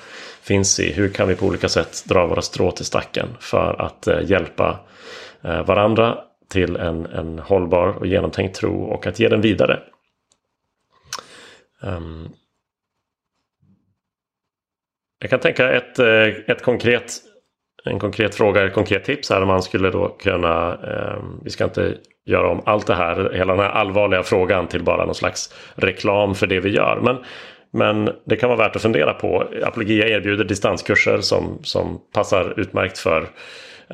finns 0.42 0.80
i. 0.80 0.92
Hur 0.92 1.08
kan 1.08 1.28
vi 1.28 1.36
på 1.36 1.46
olika 1.46 1.68
sätt 1.68 2.04
dra 2.06 2.26
våra 2.26 2.42
strå 2.42 2.70
till 2.70 2.84
stacken 2.84 3.28
för 3.40 3.80
att 3.80 4.08
hjälpa 4.22 4.78
varandra 5.66 6.18
till 6.48 6.76
en, 6.76 7.06
en 7.06 7.38
hållbar 7.38 7.88
och 7.88 8.06
genomtänkt 8.06 8.56
tro 8.56 8.82
och 8.82 9.06
att 9.06 9.20
ge 9.20 9.28
den 9.28 9.40
vidare. 9.40 9.80
Um, 11.82 12.28
jag 15.20 15.30
kan 15.30 15.40
tänka 15.40 15.72
ett, 15.72 15.98
eh, 15.98 16.26
ett 16.46 16.62
konkret, 16.62 17.12
en 17.85 17.98
konkret 17.98 18.35
fråga, 18.35 18.66
ett 18.66 18.74
konkret 18.74 19.04
tips 19.04 19.30
här 19.30 19.42
om 19.42 19.48
man 19.48 19.62
skulle 19.62 19.90
då 19.90 20.09
kunna, 20.09 20.72
eh, 20.72 21.22
vi 21.44 21.50
ska 21.50 21.64
inte 21.64 21.94
göra 22.26 22.48
om 22.48 22.62
allt 22.66 22.87
det 22.87 22.94
här, 22.94 23.30
hela 23.35 23.52
den 23.52 23.62
här 23.62 23.70
allvarliga 23.70 24.22
frågan 24.22 24.66
till 24.66 24.83
bara 24.83 25.04
någon 25.04 25.14
slags 25.14 25.54
reklam 25.74 26.35
för 26.35 26.46
det 26.46 26.61
vi 26.61 26.70
gör. 26.70 27.00
Men, 27.02 27.16
men 27.72 28.11
det 28.26 28.37
kan 28.37 28.48
vara 28.48 28.59
värt 28.59 28.76
att 28.76 28.83
fundera 28.83 29.12
på. 29.12 29.48
Apologia 29.64 30.09
erbjuder 30.09 30.44
distanskurser 30.44 31.18
som, 31.18 31.59
som 31.62 32.00
passar 32.14 32.61
utmärkt 32.61 32.98
för 32.98 33.28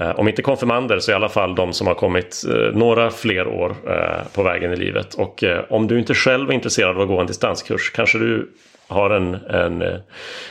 Eh, 0.01 0.11
om 0.11 0.29
inte 0.29 0.43
konfirmander 0.43 0.99
så 0.99 1.11
i 1.11 1.15
alla 1.15 1.29
fall 1.29 1.55
de 1.55 1.73
som 1.73 1.87
har 1.87 1.95
kommit 1.95 2.45
eh, 2.49 2.79
några 2.79 3.11
fler 3.11 3.49
år 3.49 3.77
eh, 3.89 4.27
på 4.35 4.43
vägen 4.43 4.73
i 4.73 4.77
livet. 4.77 5.15
Och 5.15 5.45
om 5.69 5.87
du 5.87 5.99
inte 5.99 6.15
själv 6.15 6.51
är 6.51 6.55
intresserad 6.55 6.97
av 6.97 7.03
att 7.03 7.09
gå 7.09 7.21
en 7.21 7.27
distanskurs 7.27 7.91
kanske 7.91 8.19
du 8.19 8.49
har 8.89 9.11
en, 9.11 9.35
en 9.35 9.83
uh, 9.83 9.99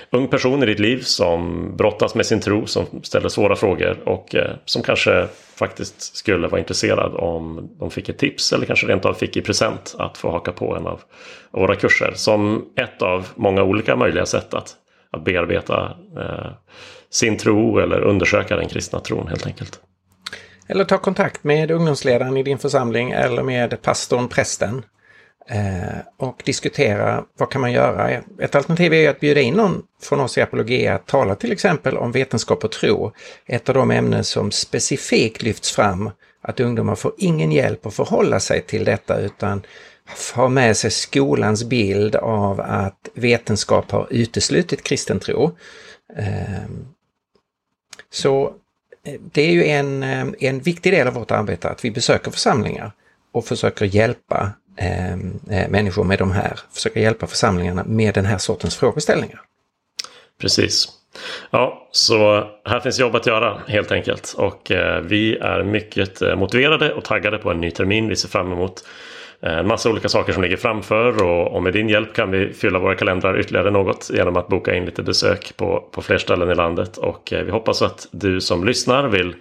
ung 0.10 0.28
person 0.28 0.64
i 0.64 0.66
ditt 0.66 0.80
liv 0.80 1.02
som 1.02 1.72
brottas 1.78 2.16
med 2.16 2.26
sin 2.26 2.40
tro, 2.40 2.66
som 2.66 2.86
ställer 3.04 3.30
svåra 3.30 3.56
frågor 3.56 3.98
och 4.06 4.36
uh, 4.36 4.42
som 4.66 4.84
kanske 4.84 5.28
faktiskt 5.56 6.16
skulle 6.16 6.48
vara 6.48 6.60
intresserad 6.60 7.14
om 7.16 7.70
de 7.80 7.92
fick 7.92 8.10
ett 8.10 8.18
tips 8.18 8.54
eller 8.54 8.66
kanske 8.66 8.88
rent 8.88 9.06
av 9.06 9.14
fick 9.14 9.38
i 9.38 9.42
present 9.42 9.96
att 10.00 10.18
få 10.18 10.32
haka 10.32 10.52
på 10.52 10.76
en 10.76 10.88
av 10.88 11.02
våra 11.52 11.76
kurser 11.76 12.12
som 12.16 12.66
ett 12.76 13.02
av 13.02 13.28
många 13.36 13.64
olika 13.64 13.96
möjliga 13.96 14.26
sätt 14.26 14.54
att, 14.54 14.76
att 15.16 15.24
bearbeta 15.24 15.98
eh, 16.18 16.52
sin 17.10 17.38
tro 17.38 17.80
eller 17.80 18.02
undersöka 18.02 18.56
den 18.56 18.68
kristna 18.68 19.00
tron 19.00 19.28
helt 19.28 19.48
enkelt. 19.48 19.80
Eller 20.68 20.84
ta 20.84 20.98
kontakt 20.98 21.44
med 21.44 21.72
ungdomsledaren 21.72 22.38
i 22.38 22.44
din 22.44 22.58
församling 22.58 23.12
eller 23.12 23.44
med 23.44 23.82
pastorn, 23.82 24.28
prästen 24.28 24.84
Eh, 25.50 26.00
och 26.18 26.42
diskutera 26.46 27.24
vad 27.38 27.50
kan 27.50 27.62
man 27.62 27.72
göra. 27.72 28.22
Ett 28.40 28.56
alternativ 28.56 28.94
är 28.94 29.10
att 29.10 29.20
bjuda 29.20 29.42
in 29.42 29.54
någon 29.54 29.84
från 30.02 30.20
oss 30.20 30.38
i 30.38 30.42
Apologia 30.42 30.96
att 30.96 31.08
tala 31.08 31.36
till 31.36 31.52
exempel 31.52 31.98
om 31.98 32.12
vetenskap 32.12 32.64
och 32.64 32.72
tro. 32.72 33.12
Ett 33.46 33.70
av 33.70 33.76
de 33.76 33.92
ämnen 33.92 34.24
som 34.24 34.52
specifikt 34.52 35.44
lyfts 35.44 35.72
fram 35.72 36.12
att 36.42 36.60
ungdomar 36.60 36.96
får 36.96 37.14
ingen 37.18 37.52
hjälp 37.52 37.86
att 37.86 37.94
förhålla 37.94 38.40
sig 38.40 38.62
till 38.62 38.86
detta 38.86 39.20
utan 39.20 39.62
har 40.34 40.50
med 40.50 40.78
sig 40.78 40.92
skolans 40.92 41.64
bild 41.64 42.16
av 42.16 42.62
att 42.62 43.10
vetenskap 43.14 43.92
har 43.92 44.08
uteslutit 44.10 44.84
kristen 44.84 45.20
tro. 45.20 45.58
Ehm, 46.18 46.88
så 48.10 48.54
eh, 49.06 49.20
det 49.32 49.42
är 49.42 49.52
ju 49.52 49.66
en, 49.66 50.04
eh, 50.04 50.28
en 50.40 50.60
viktig 50.60 50.94
del 50.94 51.08
av 51.08 51.14
vårt 51.14 51.32
arbete 51.32 51.70
att 51.70 51.86
vi 51.86 51.92
besöker 51.92 52.32
församlingar 52.32 52.92
och 53.32 53.46
försöker 53.46 53.86
hjälpa 53.86 54.52
ehm, 54.78 55.40
eh, 55.50 55.70
människor 55.70 56.04
med 56.04 56.20
de 56.20 56.32
här, 56.32 56.60
försöker 56.72 57.00
hjälpa 57.00 57.28
församlingarna 57.28 57.84
med 57.84 58.14
den 58.14 58.26
här 58.26 58.38
sortens 58.38 58.76
frågeställningar. 58.76 59.42
Precis. 60.42 60.88
Ja, 61.52 61.88
så 61.92 62.48
här 62.66 62.80
finns 62.80 63.00
jobb 63.00 63.16
att 63.16 63.28
göra 63.28 63.62
helt 63.68 63.92
enkelt. 63.92 64.36
Och 64.38 64.72
eh, 64.72 65.02
vi 65.02 65.38
är 65.38 65.64
mycket 65.64 66.38
motiverade 66.38 66.94
och 66.94 67.04
taggade 67.04 67.38
på 67.38 67.52
en 67.52 67.62
ny 67.62 67.72
termin. 67.72 68.10
Vi 68.10 68.16
ser 68.16 68.30
fram 68.30 68.52
emot 68.52 68.84
en 69.46 69.68
massa 69.68 69.90
olika 69.90 70.10
saker 70.10 70.34
som 70.34 70.44
ligger 70.44 70.58
framför 70.58 71.24
och, 71.24 71.56
och, 71.56 71.64
med 71.64 71.74
din 71.74 71.90
hjälp 71.90 72.14
kan 72.14 72.32
vi 72.32 72.54
fylla 72.54 72.80
våra 72.80 72.96
kalendrar 72.96 73.40
ytterligare 73.40 73.72
något 73.72 74.10
genom 74.14 74.38
att 74.38 74.48
boka 74.48 74.76
in 74.76 74.86
lite 74.86 75.04
besök 75.04 75.54
på, 75.58 75.90
på 75.92 76.02
fler 76.02 76.18
ställen 76.18 76.52
i 76.52 76.56
landet. 76.56 76.98
Och 76.98 77.34
eh, 77.34 77.44
vi 77.44 77.52
hoppas 77.52 77.82
att 77.82 78.08
du 78.12 78.42
som 78.42 78.64
lyssnar 78.64 79.08
vill 79.08 79.36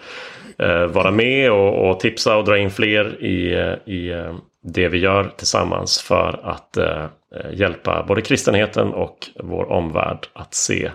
eh, 0.58 0.86
vara 0.86 1.10
med 1.10 1.52
och, 1.52 1.90
och, 1.90 2.00
tipsa 2.00 2.36
och 2.36 2.44
dra 2.44 2.58
in 2.58 2.70
fler 2.70 3.24
i, 3.24 3.54
eh, 3.54 3.94
i 3.94 4.10
eh, 4.10 4.34
det 4.62 4.88
vi 4.88 4.98
gör 4.98 5.32
tillsammans 5.36 6.02
för 6.02 6.40
att 6.42 6.76
eh, 6.76 7.04
hjälpa 7.52 8.04
både 8.08 8.22
kristenheten 8.22 8.92
och 8.92 9.18
vår 9.36 9.72
omvärld 9.72 10.26
att 10.32 10.54
se 10.54 10.90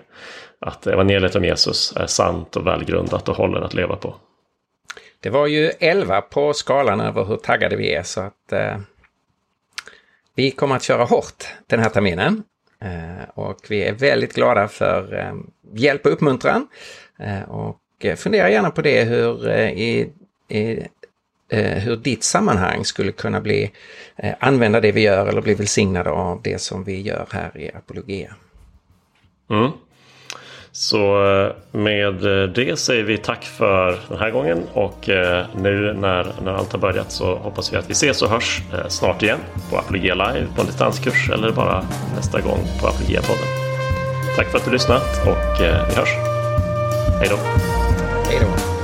att 0.61 0.87
evangeliet 0.87 1.35
om 1.35 1.45
Jesus 1.45 1.93
är 1.97 2.05
sant 2.05 2.55
och 2.55 2.67
välgrundat 2.67 3.29
och 3.29 3.35
håller 3.35 3.61
att 3.61 3.73
leva 3.73 3.95
på. 3.95 4.15
Det 5.21 5.29
var 5.29 5.47
ju 5.47 5.71
11 5.79 6.21
på 6.21 6.53
skalan 6.53 7.01
över 7.01 7.25
hur 7.25 7.37
taggade 7.37 7.75
vi 7.75 7.93
är 7.93 8.03
så 8.03 8.21
att 8.21 8.51
eh, 8.51 8.77
vi 10.39 10.51
kommer 10.51 10.75
att 10.75 10.83
köra 10.83 11.03
hårt 11.03 11.47
den 11.67 11.79
här 11.79 11.89
terminen. 11.89 12.43
Eh, 12.81 13.29
och 13.33 13.59
vi 13.69 13.83
är 13.83 13.93
väldigt 13.93 14.33
glada 14.33 14.67
för 14.67 15.13
eh, 15.13 15.33
hjälp 15.73 16.05
och 16.05 16.13
uppmuntran. 16.13 16.67
Eh, 17.19 17.41
och 17.41 17.79
fundera 18.15 18.49
gärna 18.49 18.71
på 18.71 18.81
det 18.81 19.03
hur 19.03 19.49
i, 19.69 20.09
i 20.47 20.87
hur 21.51 21.95
ditt 21.95 22.23
sammanhang 22.23 22.85
skulle 22.85 23.11
kunna 23.11 23.41
bli, 23.41 23.71
använda 24.39 24.79
det 24.79 24.91
vi 24.91 25.01
gör 25.01 25.27
eller 25.27 25.41
bli 25.41 25.53
välsignade 25.53 26.09
av 26.09 26.41
det 26.41 26.61
som 26.61 26.83
vi 26.83 27.01
gör 27.01 27.27
här 27.31 27.57
i 27.57 27.71
Apologia. 27.75 28.35
Mm. 29.49 29.71
Så 30.71 31.31
eh, 31.31 31.51
med 31.71 32.43
eh, 32.43 32.49
det 32.49 32.79
säger 32.79 33.03
vi 33.03 33.17
tack 33.17 33.43
för 33.43 33.99
den 34.09 34.19
här 34.19 34.31
gången 34.31 34.63
och 34.73 35.09
eh, 35.09 35.45
nu 35.55 35.93
när, 35.93 36.33
när 36.43 36.53
allt 36.53 36.71
har 36.71 36.79
börjat 36.79 37.11
så 37.11 37.35
hoppas 37.35 37.73
vi 37.73 37.77
att 37.77 37.89
vi 37.89 37.91
ses 37.91 38.21
och 38.21 38.29
hörs 38.29 38.61
snart 38.87 39.23
igen 39.23 39.39
på 39.69 39.77
Apologia 39.77 40.15
Live 40.15 40.47
på 40.55 40.61
en 40.61 40.67
distanskurs 40.67 41.29
eller 41.29 41.51
bara 41.51 41.85
nästa 42.15 42.41
gång 42.41 42.59
på 42.81 42.87
Apologia-podden. 42.87 43.47
Tack 44.35 44.47
för 44.47 44.57
att 44.57 44.65
du 44.65 44.71
lyssnat 44.71 45.27
och 45.27 45.61
vi 45.89 45.95
hörs. 45.95 46.15
Hej 47.19 47.27
då! 47.29 47.37
Hej 48.29 48.39
då! 48.41 48.78